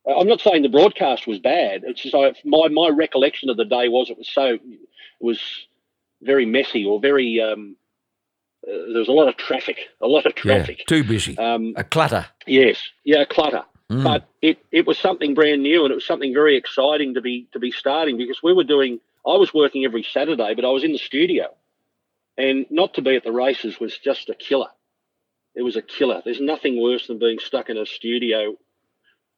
[0.08, 1.84] I'm not saying the broadcast was bad.
[1.86, 4.62] It's just I, my my recollection of the day was it was so it
[5.20, 5.40] was
[6.22, 7.76] very messy or very um,
[8.68, 10.80] uh, there was a lot of traffic, a lot of traffic.
[10.80, 11.38] Yeah, too busy.
[11.38, 12.28] Um, a clutter.
[12.48, 13.64] Yes, yeah, a clutter.
[13.92, 14.04] Mm.
[14.06, 17.50] But it, it was something brand new and it was something very exciting to be
[17.52, 19.02] to be starting because we were doing.
[19.28, 21.54] I was working every Saturday, but I was in the studio,
[22.38, 24.70] and not to be at the races was just a killer.
[25.56, 26.22] It was a killer.
[26.24, 28.56] There's nothing worse than being stuck in a studio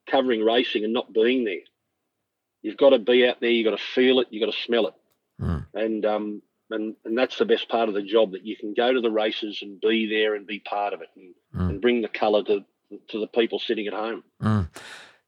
[0.09, 1.65] covering racing and not being there.
[2.61, 3.49] You've got to be out there.
[3.49, 4.27] You've got to feel it.
[4.29, 4.93] You've got to smell it.
[5.41, 5.65] Mm.
[5.73, 8.93] And um, and and that's the best part of the job that you can go
[8.93, 11.69] to the races and be there and be part of it and, mm.
[11.69, 12.63] and bring the colour to
[13.09, 14.23] to the people sitting at home.
[14.41, 14.69] Mm.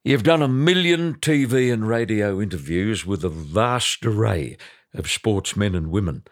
[0.04, 4.58] You've done a million TV and radio interviews with a vast array
[4.94, 6.24] of sportsmen and women.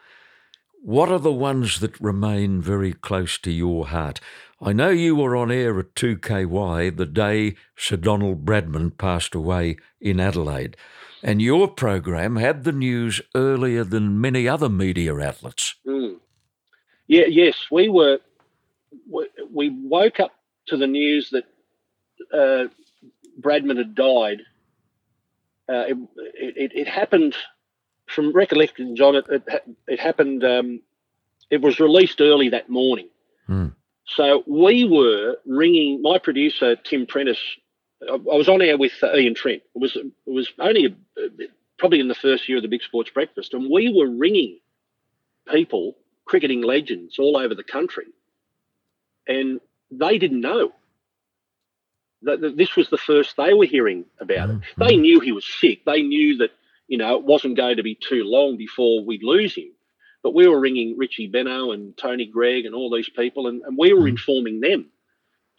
[0.84, 4.20] what are the ones that remain very close to your heart?
[4.62, 9.78] I know you were on air at 2KY the day Sir Donald Bradman passed away
[10.02, 10.76] in Adelaide,
[11.24, 15.76] and your program had the news earlier than many other media outlets.
[15.88, 16.18] Mm.
[17.08, 18.20] Yeah, yes, we were.
[19.52, 20.32] We woke up
[20.68, 21.44] to the news that
[22.34, 22.68] uh,
[23.40, 24.42] Bradman had died.
[25.70, 25.98] Uh, it,
[26.36, 27.36] it, it, happened
[28.08, 29.16] from recollection, John.
[29.16, 30.44] It, it, it happened.
[30.44, 30.82] Um,
[31.50, 33.10] it was released early that morning.
[33.48, 33.74] Mm.
[34.06, 37.40] So we were ringing my producer Tim Prentice.
[38.10, 39.62] I was on air with uh, Ian Trent.
[39.76, 40.86] It was it was only
[41.18, 41.30] a,
[41.80, 44.60] probably in the first year of the Big Sports Breakfast, and we were ringing
[45.48, 45.96] people,
[46.26, 48.08] cricketing legends all over the country,
[49.28, 49.62] and
[50.00, 50.72] they didn't know
[52.24, 54.56] that this was the first they were hearing about it.
[54.56, 54.84] Mm-hmm.
[54.84, 55.84] They knew he was sick.
[55.86, 56.52] They knew that
[56.88, 59.72] you know it wasn't going to be too long before we'd lose him.
[60.22, 63.78] But we were ringing Richie Benaud and Tony Greig and all these people, and, and
[63.78, 64.10] we were mm.
[64.10, 64.86] informing them.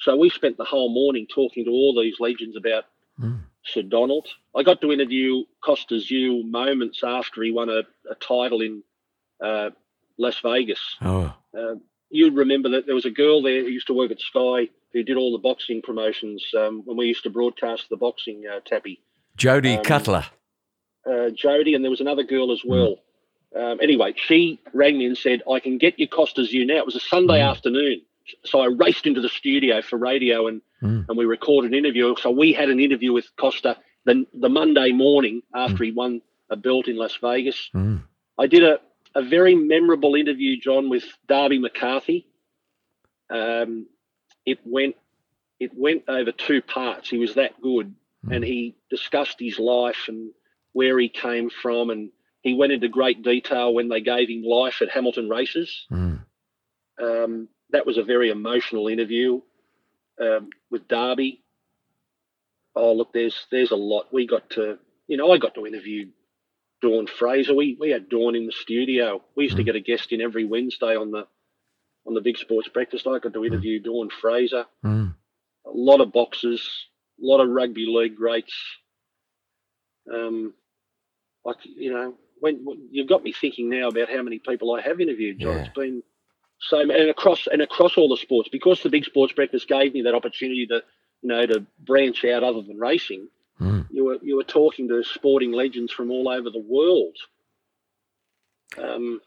[0.01, 2.85] So we spent the whole morning talking to all these legends about
[3.20, 3.41] mm.
[3.64, 4.26] Sir Donald.
[4.57, 8.82] I got to interview Kostya Tszyu moments after he won a, a title in
[9.43, 9.70] uh,
[10.18, 10.97] Las Vegas.
[11.03, 11.35] Oh.
[11.57, 11.74] Uh,
[12.15, 15.03] you remember that there was a girl there who used to work at Sky who
[15.03, 19.03] did all the boxing promotions um, when we used to broadcast the boxing uh, tappy.
[19.37, 20.25] Jodie um, Cutler.
[21.05, 22.97] Uh, Jodie, and there was another girl as well.
[23.57, 23.73] Mm.
[23.73, 26.77] Um, anyway, she rang me and said, I can get you Kostya Tszyu now.
[26.77, 27.51] It was a Sunday mm.
[27.51, 28.03] afternoon.
[28.45, 31.05] So I raced into the studio for radio and, mm.
[31.09, 32.15] and we recorded an interview.
[32.17, 35.87] So we had an interview with Kostya the, the Monday morning after mm.
[35.87, 37.71] he won a belt in Las Vegas.
[37.75, 38.03] Mm.
[38.39, 38.79] I did a,
[39.15, 42.27] a very memorable interview, John, with Darby McCarthy.
[43.31, 43.87] Um,
[44.45, 44.97] it went
[45.61, 47.09] it went over two parts.
[47.09, 47.95] He was that good,
[48.27, 48.35] mm.
[48.35, 50.33] and he discussed his life and
[50.73, 52.11] where he came from and
[52.43, 55.87] he went into great detail when they gave him life at Hamilton races.
[55.91, 56.25] Mm.
[57.03, 59.41] Um, that was a very emotional interview
[60.21, 61.43] um, with Darby.
[62.77, 64.12] Oh, look, there's there's a lot.
[64.12, 66.09] We got to, you know, I got to interview
[66.85, 67.55] Dawn Fraser.
[67.55, 69.22] We we had Dawn in the studio.
[69.35, 69.61] We used mm.
[69.61, 71.26] to get a guest in every Wednesday on the
[72.07, 73.07] on the Big Sports Breakfast.
[73.07, 73.85] I got to interview mm.
[73.85, 74.66] Dawn Fraser.
[74.85, 75.14] Mm.
[75.66, 76.89] A lot of boxers,
[77.22, 78.55] a lot of rugby league greats.
[80.12, 80.53] Um,
[81.43, 84.82] like you know, when, when, you've got me thinking now about how many people I
[84.82, 85.57] have interviewed, John.
[85.57, 85.62] Yeah.
[85.62, 86.03] It's been
[86.61, 90.03] so and across and across all the sports because the big sports breakfast gave me
[90.03, 90.82] that opportunity to
[91.22, 93.28] you know to branch out other than racing.
[93.61, 93.87] Mm.
[93.91, 97.17] You were you were talking to sporting legends from all over the world.
[98.77, 99.21] Um,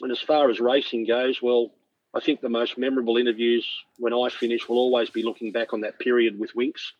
[0.00, 1.72] and as far as racing goes, well,
[2.14, 3.66] I think the most memorable interviews
[3.98, 6.92] when I finish will always be looking back on that period with Winx.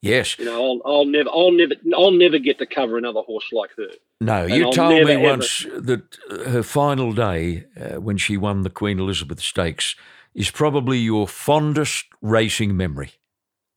[0.00, 0.38] Yes.
[0.38, 3.70] You know, I'll, I'll never, I'll never, I'll never get to cover another horse like
[3.76, 3.88] her.
[4.20, 5.80] No, you told never, me once ever...
[5.80, 9.96] that her final day uh, when she won the Queen Elizabeth Stakes
[10.34, 13.12] is probably your fondest racing memory.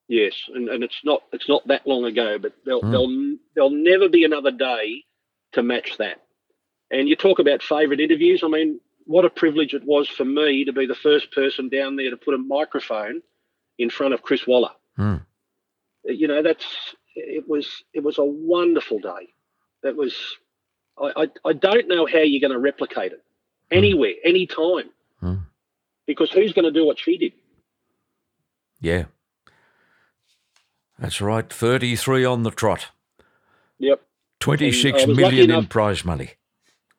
[0.07, 2.91] Yes, and, and it's not it's not that long ago, but there'll, mm.
[2.91, 5.03] there'll there'll never be another day
[5.51, 6.21] to match that.
[6.89, 8.41] And you talk about favourite interviews.
[8.43, 11.97] I mean, what a privilege it was for me to be the first person down
[11.97, 13.21] there to put a microphone
[13.77, 14.71] in front of Chris Waller.
[14.97, 15.25] Mm.
[16.05, 16.65] You know, that's
[17.15, 19.33] it was it was a wonderful day.
[19.83, 20.37] That was,
[20.97, 23.23] I, I, I don't know how you're going to replicate it
[23.69, 24.29] anywhere, mm.
[24.29, 24.89] anytime.
[25.21, 25.45] Mm.
[26.05, 27.33] Because who's going to do what she did?
[28.79, 29.05] Yeah.
[30.99, 31.51] That's right.
[31.51, 32.87] 33 on the trot.
[33.79, 34.01] Yep.
[34.39, 36.31] Twenty-six million enough, in prize money.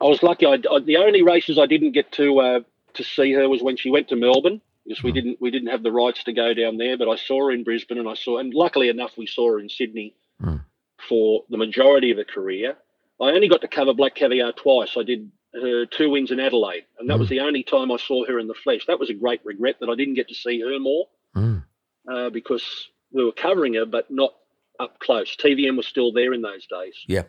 [0.00, 0.46] I was lucky.
[0.46, 2.60] I, I, the only races I didn't get to uh,
[2.94, 5.14] to see her was when she went to Melbourne because we mm.
[5.14, 6.98] didn't we didn't have the rights to go down there.
[6.98, 9.60] But I saw her in Brisbane, and I saw, and luckily enough, we saw her
[9.60, 10.62] in Sydney mm
[11.08, 12.76] for the majority of her career.
[13.20, 14.96] I only got to cover Black Caviar twice.
[14.96, 17.20] I did her two wins in Adelaide, and that mm.
[17.20, 18.86] was the only time I saw her in the flesh.
[18.86, 21.64] That was a great regret that I didn't get to see her more mm.
[22.10, 24.34] uh, because we were covering her, but not
[24.80, 25.36] up close.
[25.36, 26.94] TVN was still there in those days.
[27.06, 27.24] Yeah.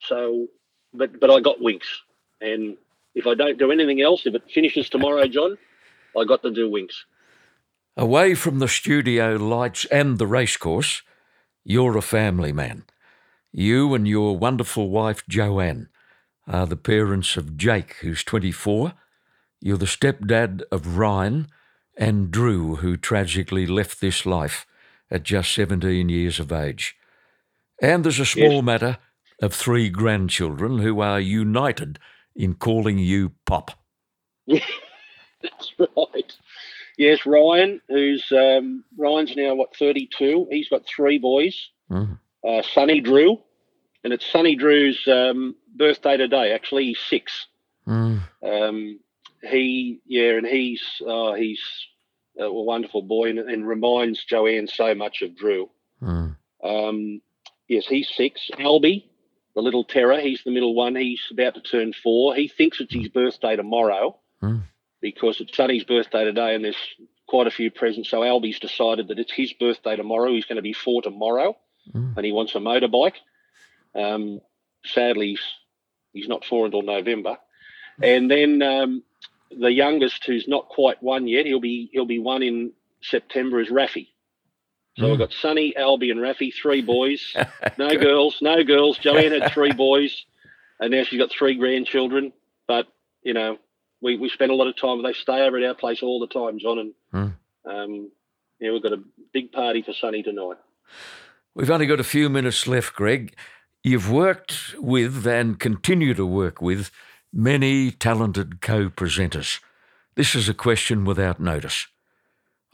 [0.00, 0.46] So,
[0.92, 1.82] but but I got Winx,
[2.40, 2.76] and
[3.14, 5.56] if I don't do anything else, if it finishes tomorrow, John,
[6.18, 6.90] I got to do Winx.
[7.96, 11.02] Away from the studio lights and the racecourse,
[11.62, 12.84] you're a family man.
[13.52, 15.88] You and your wonderful wife, Joanne,
[16.46, 18.94] are the parents of Jake, who's 24.
[19.60, 21.48] You're the stepdad of Ryan
[21.96, 24.66] and Drew, who tragically left this life
[25.12, 26.96] at just 17 years of age.
[27.80, 28.64] And there's a small yes.
[28.64, 28.98] matter
[29.40, 31.98] of three grandchildren who are united
[32.34, 33.72] in calling you Pop.
[34.46, 36.36] That's right.
[36.98, 40.48] Yes, Ryan, who's um, Ryan's now what 32.
[40.50, 41.70] He's got three boys.
[41.90, 43.38] Mm uh, Sonny Drew,
[44.04, 46.52] and it's Sonny Drew's um, birthday today.
[46.52, 47.46] Actually, he's six.
[47.86, 48.20] Mm.
[48.42, 49.00] Um,
[49.42, 51.62] he yeah, and he's uh, he's
[52.38, 55.70] a wonderful boy and, and, reminds Joanne so much of Drew.
[56.02, 56.36] Mm.
[56.62, 57.20] Um,
[57.68, 58.50] yes, he's six.
[58.58, 59.04] Albie,
[59.54, 60.96] the little terror, he's the middle one.
[60.96, 62.34] He's about to turn four.
[62.34, 64.62] He thinks it's his birthday tomorrow mm.
[65.00, 66.76] because it's Sonny's birthday today, and there's
[67.26, 68.10] quite a few presents.
[68.10, 70.32] So Albie's decided that it's his birthday tomorrow.
[70.32, 71.56] He's going to be four tomorrow,
[71.94, 72.16] mm.
[72.16, 73.16] and he wants a motorbike.
[73.94, 74.40] Um,
[74.84, 75.42] sadly, he's,
[76.12, 77.36] he's not four until November.
[78.02, 79.02] And then um,
[79.58, 82.72] the youngest, who's not quite one yet, he'll be he'll be one in
[83.02, 84.08] September, is Raffy.
[84.98, 85.12] So mm.
[85.12, 87.34] I've got Sonny, Albie, and Raffy, three boys.
[87.78, 88.98] No girls, no girls.
[88.98, 90.26] Joanne had three boys,
[90.78, 92.32] and now she's got three grandchildren.
[92.66, 92.86] But
[93.22, 93.58] you know,
[94.02, 95.02] we, we spend a lot of time.
[95.02, 97.34] They stay over at our place all the time, John, and mm.
[97.64, 98.10] um,
[98.60, 100.56] yeah, we've got a big party for Sonny tonight.
[101.54, 103.34] We've only got a few minutes left, Greg.
[103.82, 106.90] You've worked with and continue to work with
[107.32, 109.60] many talented co presenters.
[110.14, 111.86] This is a question without notice.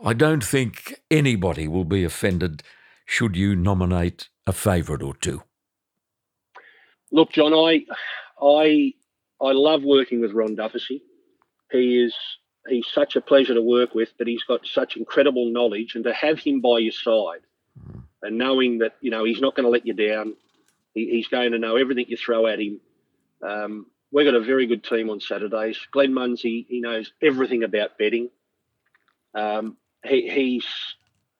[0.02, 2.62] I don't think anybody will be offended
[3.04, 5.42] should you nominate a favourite or two.
[7.10, 7.84] Look, John, I,
[8.40, 8.94] I,
[9.40, 11.02] I love working with Ron Dufficy.
[11.70, 12.14] He is
[12.68, 16.12] he's such a pleasure to work with, but he's got such incredible knowledge, and to
[16.12, 17.40] have him by your side,
[17.80, 18.02] mm.
[18.22, 20.34] and knowing that you know he's not going to let you down,
[20.94, 22.80] he, he's going to know everything you throw at him.
[23.42, 25.78] Um, we've got a very good team on Saturdays.
[25.92, 28.30] Glenn Munsey, he knows everything about betting.
[29.34, 30.66] Um, he, he's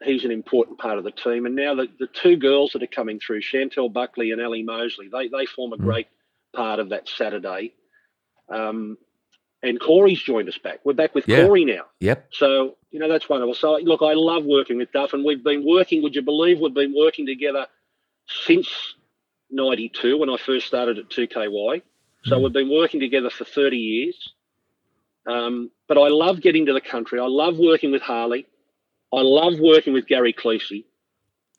[0.03, 1.47] he's an important part of the team.
[1.47, 5.09] And now the, the two girls that are coming through, Chantel Buckley and Ellie Mosley,
[5.11, 5.81] they, they form a mm.
[5.81, 6.09] great
[6.55, 7.75] part of that Saturday.
[8.49, 8.97] Um,
[9.63, 10.81] and Corey's joined us back.
[10.85, 11.45] We're back with yeah.
[11.45, 11.87] Corey now.
[12.01, 12.29] Yep.
[12.33, 13.55] So, you know, that's wonderful.
[13.55, 16.73] So, look, I love working with Duff, and we've been working, would you believe, we've
[16.73, 17.67] been working together
[18.29, 18.69] since
[19.51, 21.83] 92 when I first started at 2KY.
[22.25, 22.45] So mm.
[22.45, 24.33] we've been working together for 30 years.
[25.27, 27.21] Um, but I love getting to the country.
[27.21, 28.47] I love working with Harley.
[29.13, 30.85] I love working with Gary Cleese.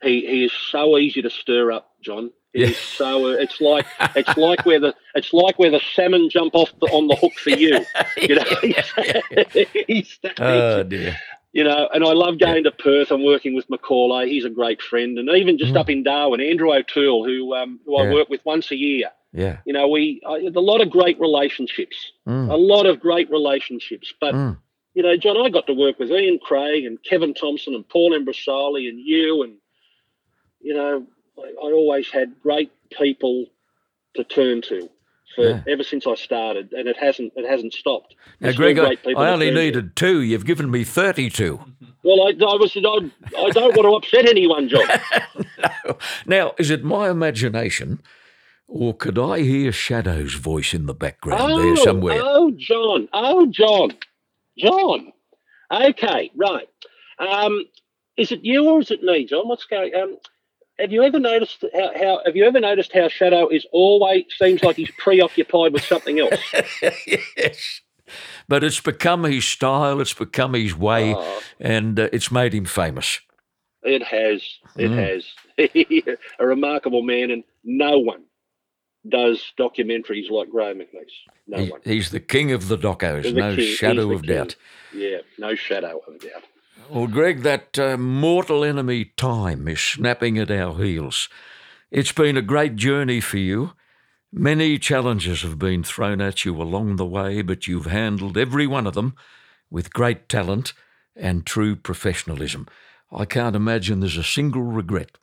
[0.01, 2.31] He he is so easy to stir up, John.
[2.53, 2.67] Yeah.
[2.67, 3.27] is so.
[3.27, 3.85] It's like
[4.15, 7.33] it's like where the it's like where the salmon jump off the, on the hook
[7.33, 7.85] for you.
[8.17, 11.17] You know, yeah, he's, oh dear.
[11.51, 14.27] You know, and I love going to Perth and working with McAullay.
[14.27, 15.79] He's a great friend, and even just mm.
[15.79, 19.09] up in Darwin, Andrew O'Toole, who um, who I work with once a year.
[19.31, 19.57] Yeah.
[19.65, 22.51] You know, we uh, a lot of great relationships, mm.
[22.51, 24.13] a lot of great relationships.
[24.19, 24.57] But mm.
[24.93, 28.11] you know, John, I got to work with Ian Craig and Kevin Thompson and Paul
[28.11, 29.55] Embrasoli and you, and
[30.61, 31.05] you know,
[31.37, 33.45] I, I always had great people
[34.15, 34.89] to turn to.
[35.35, 35.61] For yeah.
[35.67, 38.15] ever since I started, and it hasn't it hasn't stopped.
[38.39, 40.05] Now, Greg, I, I only needed to.
[40.05, 40.21] two.
[40.21, 41.59] You've given me thirty-two.
[42.01, 44.87] Well, I, I was I, I don't want to upset anyone, John.
[45.85, 45.97] no.
[46.25, 48.01] Now, is it my imagination?
[48.69, 52.19] Or could I hear Shadow's voice in the background oh, there somewhere?
[52.21, 53.09] Oh, John.
[53.11, 53.97] Oh, John.
[54.57, 55.11] John.
[55.71, 56.69] Okay, right.
[57.19, 57.65] Um,
[58.15, 59.47] is it you or is it me, John?
[59.47, 59.93] What's going?
[59.95, 60.17] Um,
[60.79, 64.63] have you ever noticed how, how, Have you ever noticed how Shadow is always seems
[64.63, 66.39] like he's preoccupied with something else?
[67.07, 67.81] yes,
[68.47, 70.01] but it's become his style.
[70.01, 71.41] It's become his way, oh.
[71.59, 73.19] and uh, it's made him famous.
[73.83, 74.43] It has.
[74.75, 74.97] It mm.
[74.97, 76.17] has.
[76.39, 78.23] a remarkable man, and no one
[79.07, 81.07] does documentaries like Graham McNeice.
[81.47, 81.81] No he, one.
[81.83, 83.65] He's the king of the docos, no king.
[83.65, 84.35] shadow of king.
[84.35, 84.55] doubt.
[84.93, 86.43] Yeah, no shadow of doubt.
[86.91, 91.29] Well, Greg, that uh, mortal enemy time is snapping at our heels.
[91.91, 93.73] It's been a great journey for you.
[94.33, 98.87] Many challenges have been thrown at you along the way, but you've handled every one
[98.87, 99.13] of them
[99.69, 100.73] with great talent
[101.15, 102.67] and true professionalism.
[103.11, 105.19] I can't imagine there's a single regret.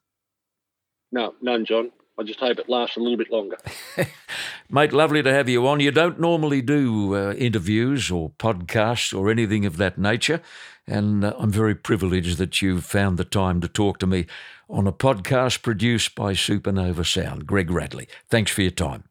[1.11, 1.91] No, none, John.
[2.19, 3.59] I just hope it lasts a little bit longer.
[4.71, 5.81] Mate, lovely to have you on.
[5.81, 10.41] You don't normally do uh, interviews or podcasts or anything of that nature,
[10.87, 14.27] and uh, I'm very privileged that you've found the time to talk to me
[14.69, 17.47] on a podcast produced by Supernova Sound.
[17.47, 19.05] Greg Radley, thanks for your time.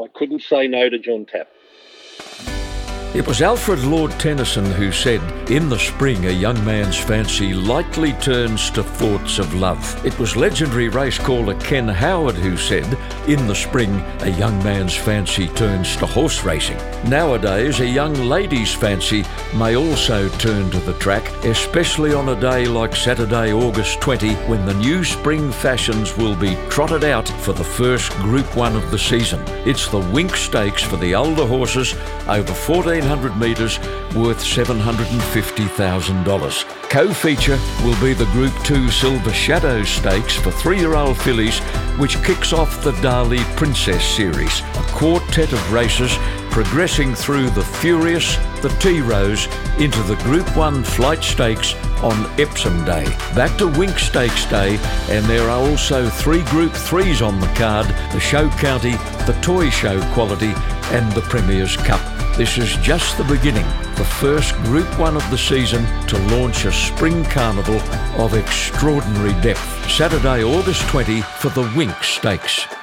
[0.00, 1.48] I couldn't say no to John Tapp.
[3.12, 8.12] It was Alfred Lord Tennyson who said, In the spring, a young man's fancy lightly
[8.12, 10.06] turns to thoughts of love.
[10.06, 12.84] It was legendary race caller Ken Howard who said,
[13.26, 16.76] In the spring, a young man's fancy turns to horse racing.
[17.10, 19.24] Nowadays, a young lady's fancy
[19.56, 24.64] may also turn to the track, especially on a day like Saturday, August 20, when
[24.64, 28.98] the new spring fashions will be trotted out for the first Group 1 of the
[28.98, 29.42] season.
[29.66, 31.96] It's the Winx Stakes for the older horses,
[32.28, 33.78] over 14 1,500 metres
[34.14, 36.90] worth $750,000.
[36.90, 41.60] Co feature will be the Group 2 Silver Shadow Stakes for three year old fillies,
[41.98, 46.16] which kicks off the Dali Princess Series, a quartet of races
[46.50, 49.46] progressing through the Furious, the Tea Rose,
[49.78, 53.04] into the Group 1 Flight Stakes on Epsom Day.
[53.34, 54.78] Back to Winx Stakes Day,
[55.08, 58.92] and there are also three Group 3s on the card the Show County,
[59.26, 60.52] the Toy Show Quality,
[60.92, 62.19] and the Premier's Cup.
[62.36, 63.66] This is just the beginning,
[63.96, 67.78] the first Group 1 of the season to launch a spring carnival
[68.22, 69.90] of extraordinary depth.
[69.90, 72.79] Saturday, August 20 for the Winx Stakes.